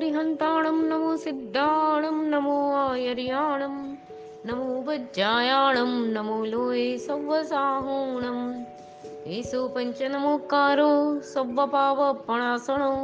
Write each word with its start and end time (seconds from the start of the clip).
અરિહંતાણમ 0.00 0.76
નમો 0.90 1.08
सिद्धाणं 1.22 2.18
નમો 2.32 2.54
आयर्याणं 2.82 3.74
નમો 4.48 4.68
वज्जायाणं 4.86 5.90
નમો 6.14 6.36
લોય 6.52 6.84
સવ્વસાહોણમ 7.06 8.38
एषो 9.38 9.60
पञ्चनमोकारो 9.74 10.92
सव्वपावपणासणो 11.32 12.94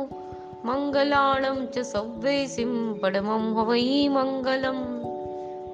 मङ्गलाणं 0.69 1.59
ચ 1.75 1.85
સવ્વેસિમ 1.91 2.73
પડમમ 3.03 3.45
हवै 3.59 3.83
मङ्गलम् 4.17 4.83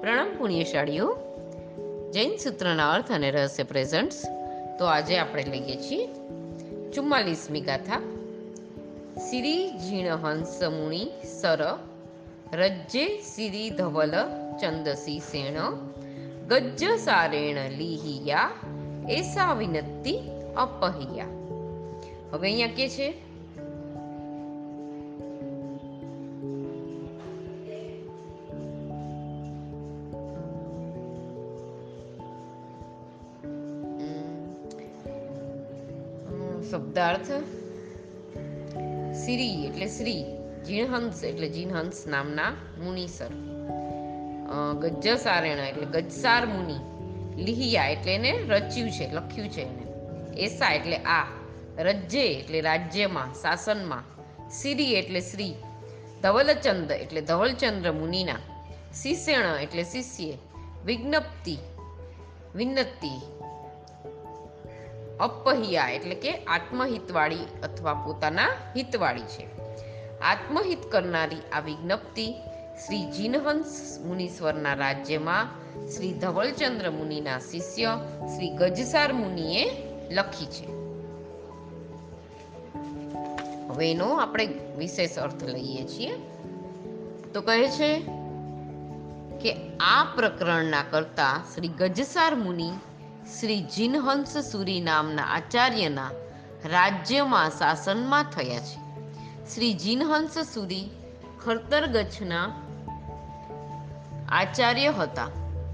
પ્રણામ 0.01 0.31
પુણ્યશાળીઓ 0.39 1.07
જૈન 2.17 2.33
સૂત્રના 2.45 2.89
અર્થ 2.95 3.13
અને 3.17 3.29
રહસ્ય 3.37 3.65
પ્રેઝન્ટ્સ 3.71 4.19
તો 4.79 4.91
આજે 4.95 5.15
આપણે 5.19 5.47
લઈએ 5.55 5.77
છીએ 5.85 6.05
ચુમ્માલીસમી 6.95 7.65
ગાથા 7.69 8.01
સિરી 9.17 9.69
ઝીણહંસ 9.69 10.63
મુનિ 10.63 11.07
સર, 11.41 11.79
રજ્જે 12.53 13.21
શ્રી 13.21 13.69
ધવલ 13.69 14.13
ચંદસી 14.61 15.19
સેણ, 15.19 15.57
ગજ્જ 16.47 16.83
સારેણ 16.99 17.71
લીહિયા, 17.71 18.51
એસા 19.09 19.53
વિનતી 19.53 20.19
અપહિયા. 20.57 21.25
હવે 22.31 22.47
અહીંયા 22.47 22.67
કે 22.67 22.89
છે? 22.89 23.13
શબ્દાર્થ. 36.71 37.62
સિરી 39.25 39.65
એટલે 39.65 39.87
શ્રી 39.87 40.25
જીણહંસ 40.67 41.23
એટલે 41.23 41.49
જીણહંસ 41.49 42.07
નામના 42.07 42.51
મુનિસર 42.79 43.29
ગજ્જસારેણ 44.81 45.57
એટલે 45.57 45.85
ગજસાર 45.85 46.45
મુનિ. 46.45 46.75
લિહિયા 47.43 47.85
એટલે 47.85 48.15
એને 48.15 48.31
રચ્યું 48.31 48.91
છે, 48.91 49.11
લખ્યું 49.11 49.49
છે 49.49 49.61
એને. 49.61 49.83
એસા 50.37 50.73
એટલે 50.73 50.97
આ. 50.97 51.25
રજ્જે 51.77 52.33
એટલે 52.33 52.61
રાજ્યમાં, 52.61 53.33
શાસનમાં. 53.33 54.03
સિરી 54.49 54.93
એટલે 54.93 55.19
શ્રી. 55.19 55.53
ધવલચંદ 56.23 56.91
એટલે 56.91 57.21
ધવલચંદ્ર 57.21 57.91
મુનિના. 57.91 58.35
શિષ્યણ 58.93 59.59
એટલે 59.61 59.83
શિષ્ય. 59.83 60.33
વિજ્ઞપ્તિ. 60.85 61.57
વિનત્તિ. 62.55 63.42
અપહિયા 65.19 65.89
એટલે 65.89 66.15
કે 66.15 66.31
આત્મહિતવાળી 66.31 67.47
અથવા 67.63 67.93
પોતાના 67.93 68.47
હિતવાળી 68.75 69.21
છે. 69.21 69.47
આત્મહિત 70.19 70.91
કરનારી 70.91 71.41
આ 71.53 71.59
વિજ્ઞપ્તિ 71.59 72.33
શ્રી 72.87 73.05
જીનહંસ 73.05 73.99
મુનીશ્વરના 74.05 74.73
રાજ્યમાં 74.73 75.63
શ્રી 75.87 76.13
ધવલચંદ્ર 76.13 76.91
મુનિના 76.91 77.39
શિષ્ય 77.39 77.97
શ્રી 78.35 78.49
ગજસાર 78.49 79.13
મુનિએ 79.13 79.71
લખી 80.11 80.45
છે. 80.45 80.73
હવે 83.67 83.91
એનો 83.91 84.15
આપણે 84.15 84.45
વિશેષ 84.77 85.17
અર્થ 85.17 85.43
લઈએ 85.43 85.87
છીએ. 85.87 86.11
તો 87.33 87.41
કહે 87.41 87.67
છે 87.67 87.99
કે 89.41 89.77
આ 89.79 90.03
પ્રકરણના 90.15 90.83
કરતા 90.89 91.43
શ્રી 91.55 91.67
ગજસાર 91.67 92.35
મુનિ 92.35 92.71
શ્રી 93.23 93.61
જીનહંસ 93.61 94.37
સુરી 94.37 94.81
નામના 94.81 95.23
આચાર્યના 95.23 96.09
રાજ્યમાં 96.65 97.49
શાસનમાં 97.49 98.23
થયા 98.23 98.59
છે. 98.59 98.79
શ્રી 99.55 99.73
જીનહંસ 99.73 100.37
સુરી 100.39 100.89
ખરતરગચ્છના 101.45 102.43
આચાર્ય 104.29 104.91
હતા 104.91 105.27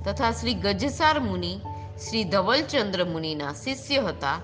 તથા 0.05 0.31
શ્રી 0.31 0.53
ગજસાર 0.53 1.19
મુનિ 1.19 1.61
શ્રી 2.09 2.23
ધવલચંદ્ર 2.23 3.05
મુનિના 3.05 3.53
શિષ્ય 3.53 3.99
હતા. 4.01 4.37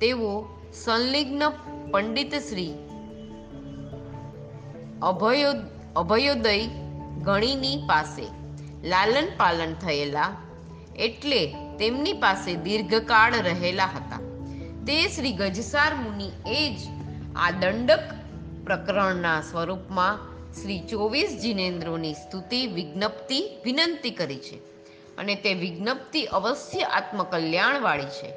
તેઓ 0.00 0.48
સંલિગ્ન 0.84 1.42
પંડિત 1.90 2.34
શ્રી 2.34 2.74
અભયો, 5.02 5.52
અભયોદય 5.96 6.66
ગણીની 7.22 7.76
પાસે 7.76 8.26
લાલન 8.88 9.28
પાલન 9.36 9.74
થયેલા 9.74 10.36
એટલે 10.96 11.54
તેમની 11.78 12.12
પાસે 12.12 12.54
દીર્ઘકાળ 12.54 13.32
રહેલા 13.42 13.84
હતા. 13.84 14.18
તે 14.86 15.08
શ્રી 15.08 15.32
ગજસાર 15.32 15.94
મુનિ 15.94 16.30
એ 16.46 16.74
જ 16.74 16.78
આ 17.36 17.50
દંડક 17.50 18.00
પ્રકરણના 18.64 19.40
સ્વરૂપમાં 19.40 20.18
શ્રી 20.62 20.80
ચોવીસ 20.80 21.42
જીનેન્દ્રોની 21.42 22.14
સ્તુતિ, 22.14 22.66
વિજ્ઞપ્તિ, 22.66 23.58
વિનંતી 23.64 24.10
કરી 24.10 24.36
છે 24.36 24.56
અને 25.18 25.34
તે 25.34 25.54
વિજ્ઞપ્તિ 25.54 26.24
અવશ્ય 26.24 26.82
આત્મકલ્યાણવાળી 26.82 28.04
છે. 28.04 28.30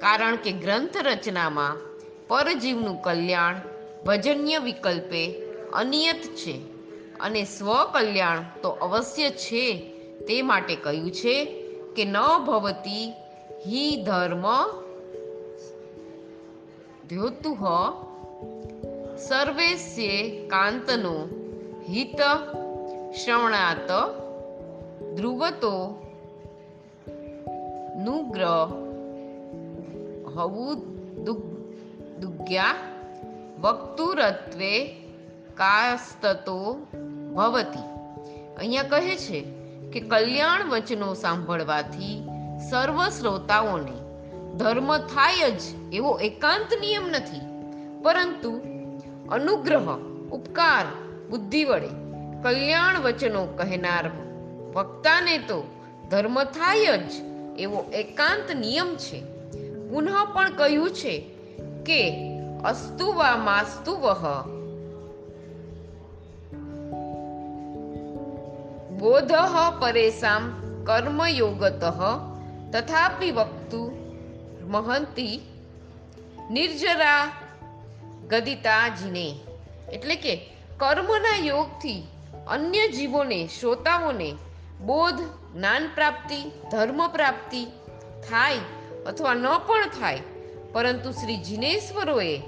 કારણ 0.00 0.36
કે 0.36 0.52
ગ્રંથ 0.52 0.96
રચનામાં 0.96 1.76
પરજીવનું 2.28 3.02
કલ્યાણ 3.02 3.60
ભજન્ય 4.06 4.58
વિકલ્પે 4.58 5.34
અનિયત 5.72 6.16
છે 6.16 6.60
અને 7.20 7.44
સ્વકલ્યાણ 7.44 8.42
તો 8.62 8.68
અવશ્ય 8.68 9.30
છે 9.30 9.78
તે 10.28 10.42
માટે 10.42 10.76
કહ્યું 10.76 11.10
છે 11.10 11.61
કે 11.96 12.04
ન 12.04 12.16
ભવતી, 12.46 13.12
હિ 13.66 14.04
ધર્મ 14.04 14.46
ધ્યોતુહ 17.08 17.62
સર્વેસ્ય 19.16 20.46
કાંતનો 20.46 21.14
હિત 21.88 22.20
શ્રવણાત 23.24 23.90
ધ્રુવતો 25.16 25.74
નુગ્ર 27.96 28.42
હવું 30.36 30.78
દુગ્યા 32.20 32.74
વક્તુરત્વે 33.60 34.72
કાસ્તતો 35.54 36.58
ભવતી. 37.34 37.88
અહીંયા 38.58 38.82
કહે 38.82 39.16
છે 39.16 39.61
કે 39.92 40.00
કલ્યાણ 40.00 40.68
વચનો 40.68 41.14
સાંભળવાથી 41.14 42.28
સર્વ 42.70 43.08
શ્રોતાઓને 43.08 43.92
ધર્મ 44.56 44.98
થાય 44.98 45.50
જ 45.50 45.60
એવો 45.92 46.18
એકાંત 46.18 46.74
નિયમ 46.80 47.08
નથી. 47.08 47.40
પરંતુ 48.02 48.60
અનુગ્રહ, 49.30 49.92
ઉપકાર, 50.32 50.84
બુદ્ધિ 51.30 51.64
વડે 51.64 51.88
કલ્યાણ 52.42 53.00
વચનો 53.00 53.44
કહેનાર 53.44 54.10
વક્તાને 54.74 55.38
તો 55.38 55.74
ધર્મ 56.10 56.44
થાય 56.44 56.98
જ 56.98 57.12
એવો 57.58 57.90
એકાંત 57.92 58.56
નિયમ 58.56 58.96
છે. 58.96 59.22
પુનઃ 59.88 60.32
પણ 60.32 60.50
કહ્યું 60.50 60.90
છે 60.90 61.30
કે 61.86 62.32
અસ્તુવા 62.64 63.36
માસ્તુ 63.36 63.92
બોધ 69.02 69.32
પરેશામ 69.80 70.42
કર્મયોગત 70.84 71.84
તથાપિ 72.72 73.30
વક્તુ 73.30 73.80
મહંતી 74.66 75.36
નિર્જરા 76.50 77.22
ગદિતા 78.28 78.88
જીને 78.88 79.26
એટલે 79.92 80.16
કે 80.16 80.34
કર્મના 80.76 81.38
યોગથી 81.44 82.06
અન્ય 82.48 82.84
જીવોને 82.88 83.40
શ્રોતાઓને 83.48 84.30
બોધ 84.86 85.20
જ્ઞાન 85.54 85.90
પ્રાપ્તિ 85.94 86.40
ધર્મ 86.70 87.08
પ્રાપ્તિ 87.08 87.64
થાય 88.28 88.60
અથવા 89.06 89.34
ન 89.34 89.46
પણ 89.66 89.92
થાય 90.00 90.18
પરંતુ 90.72 91.10
શ્રી 91.10 91.36
જિનેશ્વરોએ 91.36 92.38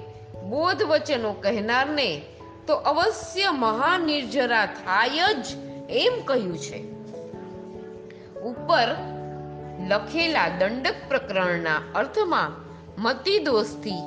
બોધ 0.49 0.81
વચનો 0.83 1.31
કહેનારને 1.33 2.09
તો 2.67 2.73
અવશ્ય 2.73 3.51
મહાનિર્જરા 3.51 4.65
થાય 4.65 5.33
જ 5.33 5.45
એમ 5.89 6.21
કહ્યું 6.25 6.57
છે. 6.57 6.95
ઉપર 8.41 8.95
લખેલા 9.87 10.49
દંડક 10.49 10.95
પ્રકરણના 11.07 11.81
અર્થમાં 11.95 12.51
મતિ 13.01 13.39
દોષથી 13.39 14.01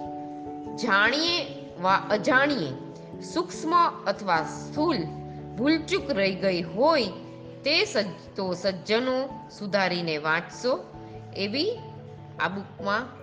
જાણીએ 0.77 1.47
વા, 1.81 2.07
અજાણીએ 2.11 2.73
સૂક્ષ્મ 3.21 3.75
અથવા 4.07 4.43
સ્થૂલ 4.43 4.97
ભૂલચૂક 5.57 6.11
રહી 6.11 6.35
ગઈ 6.35 6.63
હોય 6.63 7.03
તે 7.65 7.85
તો 8.37 8.55
સજ્જનો 8.55 9.49
સુધારીને 9.59 10.19
વાંચશો 10.19 10.85
એવી 11.37 11.79
આ 12.41 12.49
બુકમાં 12.49 13.19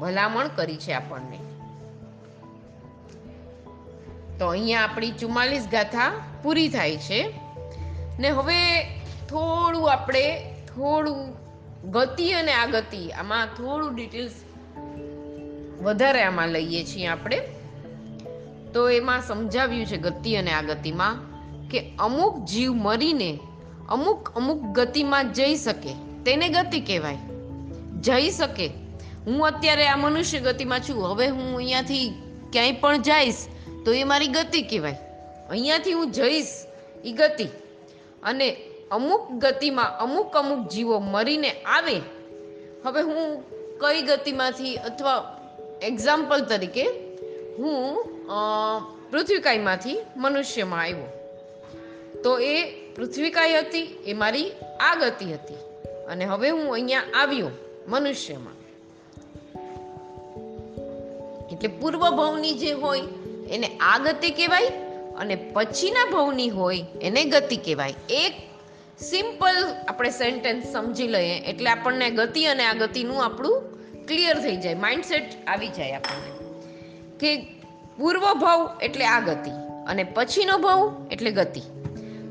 ભલામણ 0.00 0.48
કરી 0.48 0.76
છે 0.76 0.92
આપણને. 0.92 1.38
તો 4.38 4.46
અહીંયા 4.46 4.82
આપણી 4.82 5.10
ચુમ્માલીસ 5.10 5.68
ગાથા 5.72 6.12
પૂરી 6.42 6.68
થાય 6.68 6.96
છે. 6.96 7.41
ને 8.18 8.28
હવે 8.28 8.82
થોડું 9.28 9.92
આપણે 9.92 10.52
થોડું 10.76 11.42
ગતિ 11.90 12.32
અને 12.32 12.52
આ 12.52 12.66
ગતિ, 12.66 13.10
આમાં 13.10 13.46
થોડું 13.46 13.94
ડિટેલ્સ 13.94 14.32
વધારે 15.82 16.22
આમાં 16.22 16.48
લઈએ 16.48 16.84
છીએ 16.84 17.06
આપણે. 17.06 17.40
તો 18.74 18.90
એમાં 18.90 19.22
સમજાવ્યું 19.22 19.86
છે 19.86 19.96
ગતિ 19.96 20.34
અને 20.34 20.50
આ 20.50 20.62
ગતિમાં 20.62 21.18
કે 21.68 21.92
અમુક 21.98 22.44
જીવ 22.44 22.72
મરીને 22.72 23.38
અમુક 23.88 24.32
અમુક 24.36 24.62
ગતિમાં 24.62 25.32
જઈ 25.32 25.56
શકે. 25.56 25.94
તેને 26.24 26.48
ગતિ 26.48 26.80
કહેવાય. 26.80 27.16
જઈ 28.00 28.30
શકે. 28.30 28.66
હું 29.26 29.46
અત્યારે 29.46 29.88
આ 29.88 29.96
મનુષ્ય 29.96 30.40
ગતિમાં 30.40 30.80
છું. 30.80 31.10
હવે 31.10 31.26
હું 31.26 31.56
અહીંયાથી 31.56 32.22
ક્યાંય 32.52 32.72
પણ 32.72 33.02
જઈશ 33.02 33.46
તો 33.84 33.92
એ 33.92 34.04
મારી 34.04 34.28
ગતિ 34.28 34.62
કહેવાય. 34.62 34.96
અહીંયાથી 35.50 35.92
હું 35.92 36.10
જઈશ 36.10 36.46
એ 37.04 37.12
ગતિ. 37.12 37.61
અને 38.22 38.56
અમુક 38.90 39.30
ગતિમાં 39.30 39.98
અમુક 39.98 40.36
અમુક 40.36 40.68
જીવો 40.68 40.98
મરીને 40.98 41.50
આવે. 41.50 41.96
હવે 42.84 43.02
હું 43.02 43.42
કઈ 43.80 44.02
ગતિમાંથી 44.02 44.76
અથવા 44.76 45.38
એક્ઝામ્પલ 45.82 46.40
તરીકે 46.40 46.84
હું 47.58 48.04
પૃથ્વીકાયમાંથી 49.10 49.98
મનુષ્યમાં 50.16 50.82
આવ્યો. 50.82 51.08
તો 52.24 52.38
એ 52.38 52.70
પૃથ્વીકાય 52.94 53.58
હતી, 53.58 53.82
એ 54.06 54.12
મારી 54.12 54.50
આ 54.80 54.94
ગતિ 54.94 55.24
હતી. 55.24 55.54
અને 56.06 56.24
હવે 56.24 56.50
હું 56.50 56.72
અહીંયા 56.72 57.02
આવ્યો 57.14 57.50
મનુષ્યમાં. 57.88 58.56
એટલે 61.48 61.68
પૂર્વ 61.68 62.10
ભવની 62.10 62.52
જે 62.52 62.72
હોય, 62.72 63.02
એને 63.50 63.66
આ 63.66 63.98
ગતિ 63.98 64.30
કહેવાય 64.30 64.91
અને 65.22 65.34
પછીના 65.54 66.08
ભવની 66.12 66.48
હોય 66.48 66.84
એને 67.02 67.24
ગતિ 67.24 67.56
કહેવાય. 67.56 67.94
એક 68.10 68.34
સિમ્પલ 69.02 69.56
આપણે 69.88 70.10
સેન્ટેન્સ 70.10 70.72
સમજી 70.72 71.08
લઈએ, 71.08 71.36
એટલે 71.38 71.70
આપણને 71.70 72.10
ગતિ 72.10 72.44
અને 72.44 72.64
આ 72.64 72.74
ગતિનું 72.74 73.24
આપણું 73.24 73.62
ક્લિયર 74.06 74.38
થઈ 74.40 74.56
જાય, 74.56 74.74
માઇન્ડસેટ 74.74 75.36
આવી 75.46 75.68
જાય 75.68 75.92
આપણને. 75.92 76.30
કે 77.20 77.30
પૂર્વ 77.98 78.24
ભાવ 78.34 78.60
એટલે 78.82 79.06
આ 79.06 79.20
ગતિ 79.20 79.54
અને 79.88 80.04
પછીનો 80.04 80.58
ભવ 80.58 81.08
એટલે 81.12 81.30
ગતિ. 81.30 81.62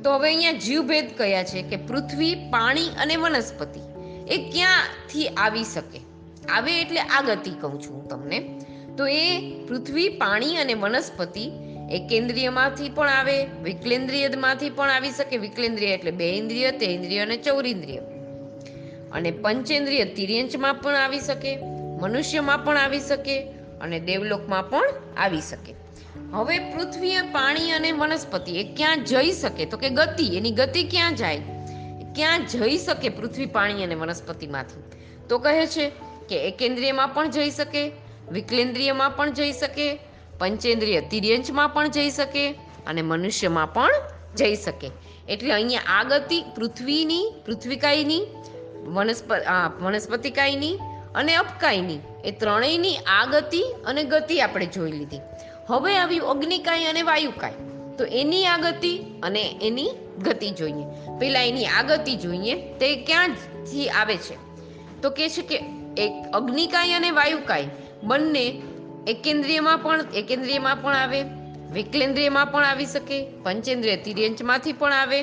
તો 0.03 0.13
હવે 0.13 0.27
અહીંયા 0.27 0.51
જીવભેદ 0.51 1.09
કયા 1.17 1.43
છે 1.43 1.61
કે 1.61 1.75
પૃથ્વી, 1.75 2.35
પાણી 2.35 2.89
અને 3.01 3.15
વનસ્પતિ 3.15 3.81
એ 4.27 4.37
ક્યાંથી 4.51 5.27
આવી 5.27 5.63
શકે? 5.63 5.99
આવે 6.49 6.79
એટલે 6.81 6.99
આ 6.99 7.21
ગતિ 7.21 7.51
કહું 7.61 7.81
છું 7.81 7.95
હું 7.95 8.07
તમને. 8.07 8.39
તો 8.97 9.07
એ 9.07 9.25
પૃથ્વી, 9.65 10.09
પાણી 10.09 10.55
અને 10.55 10.73
વનસ્પતિ 10.73 11.45
એ 11.91 12.07
કેન્દ્રીયમાંથી 12.07 12.89
પણ 12.89 13.09
આવે, 13.09 13.45
વિકલેન્દ્રિયમાંથી 13.63 14.69
પણ 14.69 14.89
આવી 14.89 15.11
શકે. 15.11 15.37
વિકલેન્દ્રિય 15.37 15.89
એટલે 15.89 16.11
બે 16.11 16.31
ઇન્દ્રિય, 16.31 16.71
તે 16.71 16.85
ઇન્દ્રિય 16.85 17.19
અને 17.19 17.37
ચૌરિન્દ્રિય. 17.37 17.97
અને 19.11 19.31
પંચેન્દ્રિય 19.31 20.05
તિર્યંચમાં 20.05 20.73
પણ 20.73 20.95
આવી 20.95 21.19
શકે, 21.19 21.57
મનુષ્યમાં 22.01 22.65
પણ 22.65 22.77
આવી 22.77 22.99
શકે 22.99 23.41
અને 23.81 23.99
દેવલોકમાં 23.99 24.69
પણ 24.69 24.93
આવી 25.17 25.41
શકે. 25.41 25.73
હવે 26.31 26.59
પૃથ્વી 26.59 27.13
પાણી 27.31 27.71
અને 27.71 27.91
વનસ્પતિ, 27.91 28.51
એ 28.51 28.63
ક્યાં 28.75 29.03
જઈ 29.03 29.31
શકે? 29.31 29.65
તો 29.65 29.77
કે 29.77 29.89
ગતિ, 29.89 30.37
એની 30.37 30.51
ગતિ 30.51 30.83
ક્યાં 30.83 31.15
જાય? 31.15 31.37
ક્યાં 32.15 32.45
જઈ 32.45 32.77
શકે 32.77 33.09
પૃથ્વી, 33.09 33.45
પાણી 33.45 33.83
અને 33.83 33.95
વનસ્પતિમાંથી? 33.95 34.83
તો 35.27 35.39
કહે 35.39 35.65
છે 35.65 35.91
કે 36.29 36.47
એકેન્દ્રિયમાં 36.47 37.07
પણ 37.07 37.29
જઈ 37.29 37.49
શકે, 37.49 37.91
વિકલેન્દ્રિયમાં 38.31 39.15
પણ 39.15 39.31
જઈ 39.31 39.51
શકે 39.51 39.99
પંચેન્દ્રિય 40.41 41.01
તિર્યંચમાં 41.01 41.69
પણ 41.69 41.87
જઈ 41.87 42.09
શકે 42.09 42.43
અને 42.87 43.01
મનુષ્યમાં 43.01 43.73
પણ 43.73 43.91
જઈ 44.35 44.55
શકે. 44.55 44.91
એટલે 45.29 45.51
અહીંયા 45.53 45.81
આ 45.87 46.03
ગતિ 46.03 46.43
પૃથ્વીની, 46.55 47.25
પૃથ્વીકાયની 47.45 48.21
વનસ્પતિ 48.85 49.83
વનસ્પતિકાયની 49.83 50.77
અને 51.15 51.35
અપકાયની 51.35 51.99
એ 52.25 52.31
ત્રણેયની 52.31 52.95
આ 52.97 53.25
ગતિ 53.25 53.61
અને 53.85 54.03
ગતિ 54.03 54.41
આપણે 54.41 54.65
જોઈ 54.65 54.91
લીધી. 54.91 55.19
હવે 55.67 55.97
આવ્યું 55.97 56.29
અગ્નિકાય 56.29 56.85
અને 56.85 57.01
વાયુકાય. 57.01 57.53
તો 57.97 58.05
એની 58.05 58.45
આ 58.45 58.57
ગતિ 58.57 58.93
અને 59.23 59.43
એની 59.61 59.89
ગતિ 60.21 60.49
જોઈએ. 60.49 60.85
પહેલાં 61.19 61.45
એની 61.45 61.65
આ 61.65 61.81
ગતિ 61.81 62.15
જોઈએ, 62.15 62.55
તે 62.79 62.95
ક્યાંથી 62.95 63.89
આવે 63.89 64.17
છે? 64.17 64.35
તો 65.01 65.09
કે 65.09 65.29
છે 65.29 65.41
કે 65.41 65.57
એક 65.97 66.13
અગ્નિકાય 66.33 66.93
અને 66.93 67.11
વાયુકાય 67.11 67.69
બંને 68.03 68.45
એકેન્દ્રિયમાં 69.07 69.77
પણ 69.77 70.05
એકેન્દ્રિયમાં 70.15 70.81
પણ 70.81 70.95
આવે, 70.95 71.21
વિકલેન્દ્રિયમાં 71.73 72.45
પણ 72.45 72.65
આવી 72.65 72.85
શકે, 72.85 73.25
પંચેન્દ્રિય 73.43 73.95
તિર્યંચમાંથી 73.95 74.73
પણ 74.73 74.93
આવે 74.93 75.21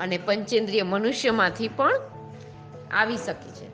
અને 0.00 0.18
પંચેન્દ્રિય 0.18 0.82
મનુષ્યમાંથી 0.82 1.68
પણ 1.68 1.92
આવી 2.90 3.16
શકે 3.16 3.50
છે. 3.50 3.70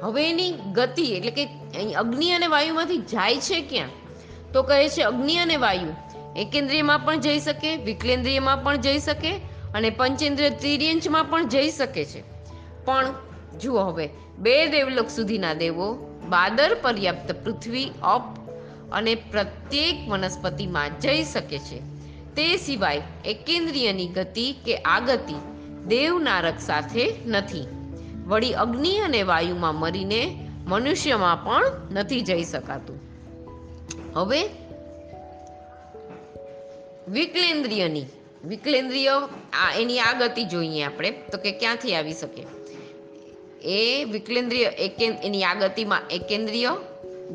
હવે 0.00 0.30
એની 0.30 0.52
ગતિ 0.52 1.02
એટલે 1.02 1.30
કે 1.30 1.48
અગ્નિ 1.94 2.30
અને 2.30 2.46
વાયુમાંથી 2.46 2.96
જાય 2.96 3.36
છે 3.36 3.60
ક્યાં? 3.60 3.88
તો 4.52 4.62
કહે 4.62 4.88
છે 4.88 5.02
અગ્નિ 5.02 5.36
અને 5.36 5.56
વાયુ. 5.56 5.88
એકેન્દ્રિયમાં 6.36 7.04
પણ 7.04 7.20
જઈ 7.20 7.40
શકે, 7.40 7.76
વિકલેન્દ્રિયમાં 7.76 8.62
પણ 8.62 8.76
જઈ 8.76 8.98
શકે 8.98 9.30
અને 9.74 9.90
પંચેન્દ્રિય 9.90 10.50
તિર્યંચમાં 10.50 11.24
પણ 11.24 11.48
જઈ 11.48 11.70
શકે 11.70 12.04
છે. 12.04 12.22
પણ 12.84 13.14
જુઓ 13.62 13.80
હવે, 13.80 14.08
બે 14.38 14.66
દેવલોક 14.66 15.08
સુધીના 15.08 15.54
દેવો, 15.54 15.94
બાદર 16.28 16.74
પર્યાપ્ત 16.74 17.44
પૃથ્વી, 17.44 17.92
અપ 18.02 18.39
અને 18.92 19.14
પ્રત્યેક 19.14 20.08
વનસ્પતિમાં 20.08 21.00
જઈ 21.00 21.24
શકે 21.24 21.58
છે. 21.58 21.78
તે 22.36 22.56
સિવાય 22.56 23.02
એકેન્દ્રિયની 23.24 24.06
ગતિ 24.06 24.54
કે 24.64 24.76
આ 24.76 25.00
ગતિ 25.00 25.34
દેવનારક 25.86 26.58
સાથે 26.58 27.12
નથી. 27.26 27.66
વળી 28.26 28.54
અગ્નિ 28.54 28.96
અને 28.96 29.22
વાયુમાં 29.22 29.74
મરીને 29.74 30.46
મનુષ્યમાં 30.66 31.44
પણ 31.44 31.72
નથી 31.92 32.20
જઈ 32.20 32.44
શકાતું. 32.44 33.00
હવે 34.14 34.48
વિકલેન્દ્રિયની, 37.08 38.04
વિકલેન્દ્રિય 38.44 39.08
આ 39.52 39.72
એની 39.72 40.00
આ 40.00 40.12
ગતિ 40.12 40.44
જોઈએ 40.44 40.82
આપણે, 40.82 41.10
તો 41.10 41.38
કે 41.38 41.50
ક્યાંથી 41.50 41.94
આવી 41.94 42.12
શકે? 42.12 42.42
એ 43.62 44.04
વિકલેન્દ્રિય 44.04 44.64
એની 45.24 45.44
આ 45.44 45.54
ગતિમાં 45.54 46.00
એકેન્દ્રિય 46.10 46.76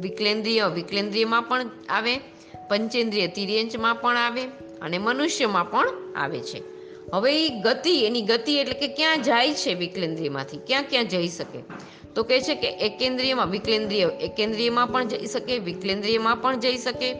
વિકલેન્દ્રિય, 0.01 0.71
વિકલેન્દ્રિયમાં 0.73 1.41
પણ 1.41 1.69
આવે, 1.89 2.17
પંચેન્દ્રિય 2.67 3.27
તિર્યંચમાં 3.27 3.95
પણ 3.95 4.17
આવે 4.17 4.45
અને 4.81 4.97
મનુષ્યમાં 4.97 5.71
પણ 5.71 6.13
આવે 6.15 6.39
છે. 6.39 6.61
હવે 7.13 7.45
એ 7.45 7.49
ગતિ, 7.49 8.03
એની 8.03 8.21
ગતિ 8.21 8.55
એટલે 8.55 8.73
કે 8.73 8.87
ક્યાં 8.87 9.21
જાય 9.21 9.53
છે 9.53 9.73
વિકલેન્દ્રિયમાંથી? 9.73 10.57
ક્યાં 10.57 10.83
ક્યાં 10.83 11.07
જઈ 11.07 11.27
શકે? 11.27 11.59
તો 12.15 12.23
કહે 12.23 12.41
છે 12.41 12.55
કે 12.55 12.67
એકેન્દ્રિયમાં 12.67 13.49
વિકલેન્દ્રિય, 13.49 14.09
એકેન્દ્રિયમાં 14.21 14.87
પણ 14.87 15.07
જઈ 15.07 15.25
શકે, 15.25 15.57
વિકલેન્દ્રિયમાં 15.57 16.41
પણ 16.41 16.59
જઈ 16.59 16.77
શકે, 16.77 17.15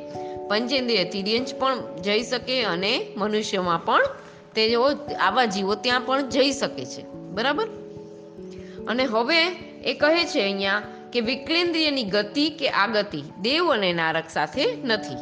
પંચેન્દ્રિય 0.48 1.04
તિર્યંચ 1.04 1.56
પણ 1.56 1.96
જઈ 2.02 2.24
શકે 2.24 2.64
અને 2.64 3.08
મનુષ્યમાં 3.18 3.86
પણ 3.86 4.06
તેઓ, 4.56 4.90
આવા 5.20 5.46
જીવો 5.46 5.76
ત્યાં 5.76 6.02
પણ 6.02 6.30
જઈ 6.30 6.52
શકે 6.52 6.86
છે. 6.86 7.02
બરાબર? 7.12 7.68
અને 8.88 9.04
હવે 9.04 9.46
એ 9.84 9.94
કહે 9.94 10.26
છે 10.26 10.42
અહીંયા 10.42 10.82
કે 11.16 11.22
વિકલેન્દ્રિયની 11.22 12.04
ગતિ 12.04 12.50
કે 12.50 12.70
આગતિ 12.70 13.24
દેવ 13.42 13.74
અને 13.74 13.94
નારક 13.94 14.30
સાથે 14.30 14.66
નથી. 14.84 15.16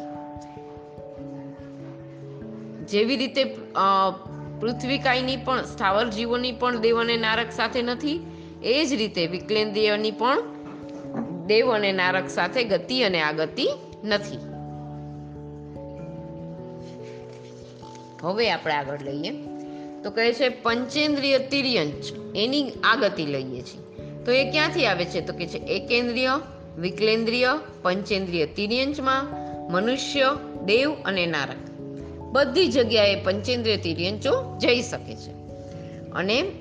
જેવી 2.86 3.16
રીતે 3.16 3.44
પૃથ્વીકાયની 4.60 5.36
પણ, 5.36 5.62
સ્થાવર 5.62 6.08
જીવોની 6.08 6.52
પણ 6.52 6.78
દેવ 6.78 7.00
અને 7.00 7.16
નારક 7.16 7.52
સાથે 7.52 7.82
નથી, 7.82 8.26
એ 8.64 8.84
જ 8.84 8.92
રીતે 8.92 9.26
વિકલેન્દ્રિયની 9.26 10.10
પણ 10.10 10.42
દેવ 11.46 11.74
અને 11.74 11.92
નારક 11.92 12.28
સાથે 12.28 12.64
ગતિ 12.64 13.02
અને 13.02 13.20
આગતિ 13.20 13.68
નથી. 14.04 14.38
હવે 18.22 18.50
આપણે 18.50 18.74
આગળ 18.74 19.00
લઈએ. 19.00 19.30
તો 20.02 20.10
કહે 20.10 20.32
છે, 20.32 20.48
પંચેન્દ્રિય 20.48 21.38
તિર્યંચ, 21.38 22.12
એની 22.36 22.70
આગતિ 22.84 23.26
લઈએ 23.26 23.62
છીએ. 23.62 23.93
તો 24.24 24.32
એ 24.32 24.50
ક્યાંથી 24.50 24.86
આવે 24.86 25.04
છે? 25.04 25.20
તો 25.20 25.32
કે 25.32 25.46
છે, 25.46 25.58
એકેન્દ્રિય 25.58 26.40
વિકલેન્દ્રિય 26.78 27.58
પંચેન્દ્રિય. 27.82 28.46
તિર્યંચમાં 28.46 29.22
મનુષ્ય, 29.72 30.36
દેવ 30.64 30.94
અને 31.04 31.26
નારક 31.26 31.60
બધી 32.32 32.66
જગ્યાએ 32.68 33.22
પંચેન્દ્રિય 33.24 33.76
તિર્યંચો 33.76 34.58
જઈ 34.58 34.82
શકે 34.82 35.16
છે. 35.16 35.32
અને 36.10 36.52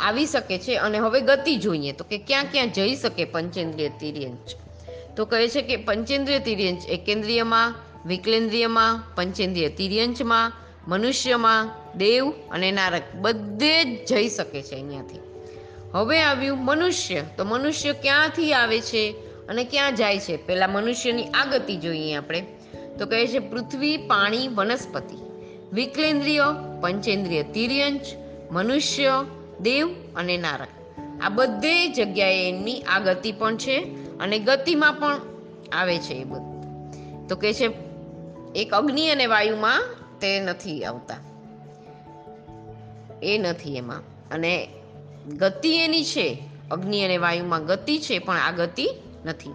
આવી 0.00 0.26
શકે 0.26 0.58
છે 0.58 0.74
અને 0.74 0.98
હવે 0.98 1.20
ગતિ 1.20 1.56
જોઈએ. 1.56 1.92
તો 1.92 2.04
કે 2.04 2.18
ક્યાં 2.18 2.44
ક્યાં 2.44 2.72
જઈ 2.72 2.94
શકે 2.94 3.24
પંચેન્દ્રિય 3.24 3.88
તિર્યંચ 3.88 4.54
તો 5.16 5.24
કહે 5.24 5.48
છે 5.48 5.62
કે 5.62 5.76
પંચેન્દ્રિય 5.76 6.38
તિર્યંચ 6.38 6.86
એકેન્દ્રિયમાં 6.86 7.74
વિકલેન્દ્રિયમાં 8.06 9.02
પંચેન્દ્રિય 9.16 9.68
તિર્યંચમાં 9.68 10.52
મનુષ્યમાં, 10.88 11.70
દેવ 11.98 12.30
અને 12.50 12.72
નારક 12.72 13.02
બધે 13.14 13.84
જ 13.84 14.08
જઈ 14.08 14.28
શકે 14.28 14.62
છે 14.62 14.74
અહીંયાથી. 14.74 15.33
હવે 15.94 16.22
આવ્યું 16.22 16.64
મનુષ્ય. 16.64 17.22
તો 17.36 17.44
મનુષ્ય 17.44 17.92
ક્યાંથી 17.92 18.52
આવે 18.52 18.80
છે 18.80 19.14
અને 19.48 19.64
ક્યાં 19.64 19.94
જાય 19.94 20.18
છે? 20.18 20.36
પહેલા 20.36 20.68
મનુષ્યની 20.68 21.24
આ 21.24 21.44
ગતિ 21.44 21.76
જોઈએ 21.76 22.14
આપણે. 22.14 22.40
તો 22.98 23.06
કહે 23.06 23.26
છે, 23.26 23.38
પૃથ્વી, 23.38 23.96
પાણી, 23.96 24.48
વનસ્પતિ. 24.48 25.16
વિકલેન્દ્રિય, 25.72 26.42
પંચેન્દ્રિય 26.80 27.42
તિર્યંચ, 27.42 28.00
મનુષ્ય, 28.50 29.24
દેવ 29.60 29.94
અને 30.16 30.36
નારક 30.36 30.68
આ 31.22 31.28
બધે 31.28 31.88
જગ્યાએ 31.88 32.48
એમની 32.48 32.80
આ 32.80 32.98
ગતિ 32.98 33.32
પણ 33.32 33.56
છે 33.56 33.78
અને 34.18 34.38
ગતિમાં 34.38 34.92
પણ 34.92 35.20
આવે 35.72 35.98
છે 35.98 36.14
એ 36.14 36.24
બધું. 36.24 37.28
તો 37.28 37.36
કહે 37.36 37.52
છે, 37.52 37.70
એક 38.54 38.74
અગ્નિ 38.74 39.08
અને 39.08 39.26
વાયુમાં 39.26 39.82
તે 40.20 40.40
નથી 40.40 40.84
આવતા. 40.84 41.16
એ 43.22 43.38
નથી 43.38 43.76
એમાં. 43.76 44.00
અને 44.30 44.68
ગતિ 45.28 45.76
એની 45.76 46.04
છે, 46.04 46.48
અગ્નિ 46.70 47.02
અને 47.02 47.16
વાયુમાં 47.16 47.66
ગતિ 47.66 47.98
છે, 47.98 48.18
પણ 48.18 48.36
આ 48.36 48.50
ગતિ 48.50 48.88
નથી. 49.24 49.50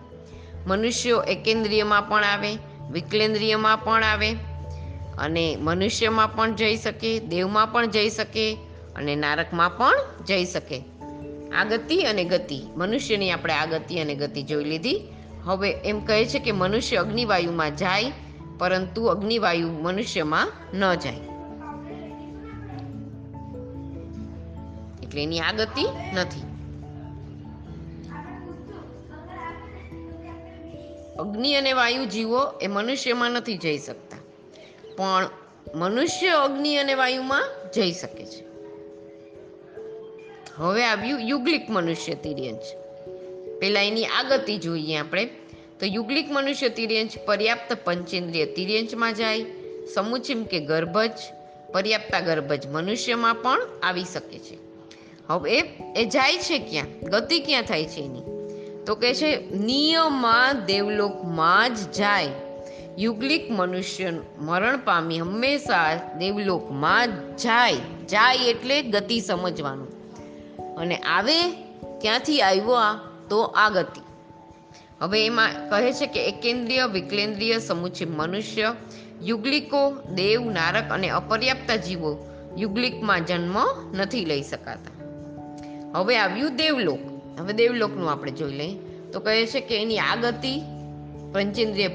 મનુષ્યો 0.68 1.22
એકેન્દ્રિયમાં 1.22 2.10
પણ 2.10 2.24
આવે, 2.24 2.58
વિકલેન્દ્રિયમાં 2.92 3.84
પણ 3.84 4.04
આવે, 4.04 4.32
અને 5.18 5.56
મનુષ્યમાં 5.60 6.36
પણ 6.36 6.56
જઈ 6.56 6.76
શકે, 6.76 7.20
દેવમાં 7.20 7.68
પણ 7.68 7.90
જઈ 7.90 8.10
શકે, 8.10 8.54
અને 8.96 9.16
નારકમાં 9.16 9.78
પણ 9.78 9.94
જઈ 10.28 10.46
શકે. 10.46 10.82
આ 11.56 11.64
ગતિ 11.64 11.98
અને 11.98 12.24
ગતિ, 12.24 12.62
મનુષ્યની 12.76 13.32
આપણે 13.32 13.54
આ 13.54 13.66
ગતિ 13.66 14.00
અને 14.00 14.16
ગતિ 14.16 14.44
જોઈ 14.44 14.64
લીધી. 14.64 15.02
હવે 15.44 15.72
એમ 15.72 16.00
કહે 16.00 16.26
છે 16.26 16.40
કે 16.40 16.52
મનુષ્ય 16.52 16.96
અગ્નિવાયુમાં 16.96 17.76
જાય, 17.76 18.12
પરંતુ 18.58 19.06
અગ્નિવાયુ 19.06 19.68
મનુષ્યમાં 19.68 20.52
ન 20.74 20.96
જાય. 20.96 21.29
એટલે 25.10 25.24
એની 25.24 25.40
આ 25.40 25.52
ગતિ 25.52 25.84
નથી. 26.14 26.42
અગ્નિ 31.20 31.54
અને 31.54 31.74
વાયુ 31.74 32.06
જીવો 32.06 32.52
એ 32.62 32.68
મનુષ્યમાં 32.68 33.32
નથી 33.32 33.58
જઈ 33.58 33.78
શકતા. 33.78 34.18
પણ 34.96 35.30
મનુષ્ય 35.76 36.28
અગ્નિ 36.28 36.76
અને 36.76 36.94
વાયુમાં 36.94 37.44
જઈ 37.76 37.92
શકે 37.92 38.26
છે. 38.26 38.46
હવે 40.56 40.86
આવ્યું 40.86 41.20
યુગલિક 41.20 41.70
મનુષ્ય 41.70 42.16
તિર્યંચ 42.16 42.62
પેલા 43.60 43.82
એની 43.82 44.06
આ 44.06 44.24
ગતિ 44.24 44.58
જોઈએ 44.58 44.98
આપણે. 44.98 45.26
તો 45.80 45.86
યુગલિક 45.86 46.32
મનુષ્ય 46.32 46.70
તિર્યંચ 46.70 47.18
પર્યાપ્ત 47.26 47.78
પંચેન્દ્રિય 47.84 48.46
તિર્યંચમાં 48.46 49.14
જાય, 49.14 49.46
સમુચિમ 49.96 50.44
કે 50.44 50.60
ગર્ભજ, 50.60 51.12
પર્યાપ્તા 51.74 52.20
ગર્ભજ 52.20 52.68
મનુષ્યમાં 52.68 53.36
પણ 53.36 53.62
આવી 53.84 54.04
શકે 54.04 54.40
છે. 54.40 54.69
હવે 55.30 55.52
એ 55.96 56.06
જાય 56.06 56.38
છે 56.38 56.60
ક્યાં? 56.60 56.86
ગતિ 57.04 57.40
ક્યાં 57.40 57.64
થાય 57.64 57.86
છે 57.86 58.00
એની? 58.02 58.22
તો 58.86 58.96
કે 58.96 59.14
છે, 59.16 59.56
નિયમમાં 59.56 60.66
દેવલોકમાં 60.66 61.76
જ 61.76 61.92
જાય. 61.92 62.30
યુગલિક 62.98 63.52
મનુષ્ય 63.52 64.14
મરણ 64.40 64.78
પામી 64.78 65.20
હંમેશા 65.20 65.96
દેવલોકમાં 66.18 67.08
જાય. 67.38 67.76
જાય 68.06 68.36
એટલે 68.36 68.82
ગતિ 68.82 69.20
સમજવાનું. 69.20 70.16
અને 70.76 70.96
આવે 70.96 71.50
ક્યાંથી 72.02 72.42
આવ્યો 72.42 72.72
આ? 72.72 72.94
તો 73.30 73.42
આ 73.42 73.70
ગતિ. 73.70 74.02
હવે 75.02 75.26
એમાં 75.26 75.70
કહે 75.70 75.94
છે 75.94 76.06
કે 76.06 76.28
એકેન્દ્રિય 76.28 76.86
વિકલેન્દ્રિય 76.86 77.60
સમુચિ 77.60 78.06
મનુષ્ય, 78.06 78.76
યુગલિકો, 79.24 79.92
દેવ, 80.16 80.52
નારક 80.52 80.92
અને 80.92 81.10
અપર્યાપ્ત 81.10 81.72
જીવો 81.72 82.26
યુગલિકમાં 82.58 83.26
જન્મ 83.26 83.58
નથી 83.94 84.26
લઈ 84.26 84.42
શકાતા. 84.42 84.99
હવે 85.94 86.18
આવ્યું 86.18 86.56
દેવલોક. 86.56 87.00
હવે 87.40 87.54
દેવલોકનું 87.54 88.12
આપણે 88.12 88.32
જોઈ 88.32 88.54
લઈએ. 88.54 88.80
તો 89.12 89.20
કહે 89.20 89.46
છે 89.46 89.60
કે 89.60 89.82
એની 89.82 90.00
આ 90.00 90.16
ગતિ 90.16 90.62
પંચેન્દ્રિય 91.34 91.88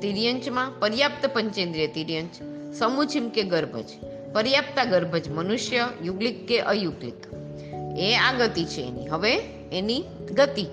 તિર્યંચમાં 0.00 0.72
પર્યાપ્ત 0.80 1.26
પંચેન્દ્રિય 1.26 1.86
તિર્યંચ 1.86 2.30
સમુચિમ 2.74 3.28
કે 3.28 3.42
ગર્ભજ. 3.42 3.84
પર્યાપ્તા 4.32 4.84
ગર્ભજ 4.84 5.28
મનુષ્ય 5.28 5.88
યુગલિક 6.04 6.46
કે 6.46 6.60
અયુગલિક 6.60 7.14
એ 7.98 8.16
આ 8.16 8.32
ગતિ 8.32 8.64
છે 8.64 8.80
એની. 8.80 9.08
હવે 9.08 9.36
એની 9.72 10.04
ગતિ. 10.32 10.66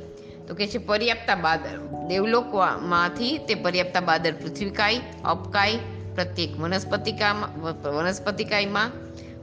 તો 0.48 0.56
કે 0.56 0.68
છે 0.68 0.78
પર્યાપ્તા 0.78 1.36
બાદર. 1.36 1.78
દેવલોકમાંથી 2.08 3.38
તે 3.38 3.56
પર્યાપ્તા 3.56 4.02
બાદર 4.02 4.34
પૃથ્વીકાય, 4.34 5.00
અપકાય, 5.26 5.76
પ્રત્યેક 6.16 6.60
વનસ્પતિકામાં, 6.60 7.62
વનસ્પતિકાયમાં 7.84 8.92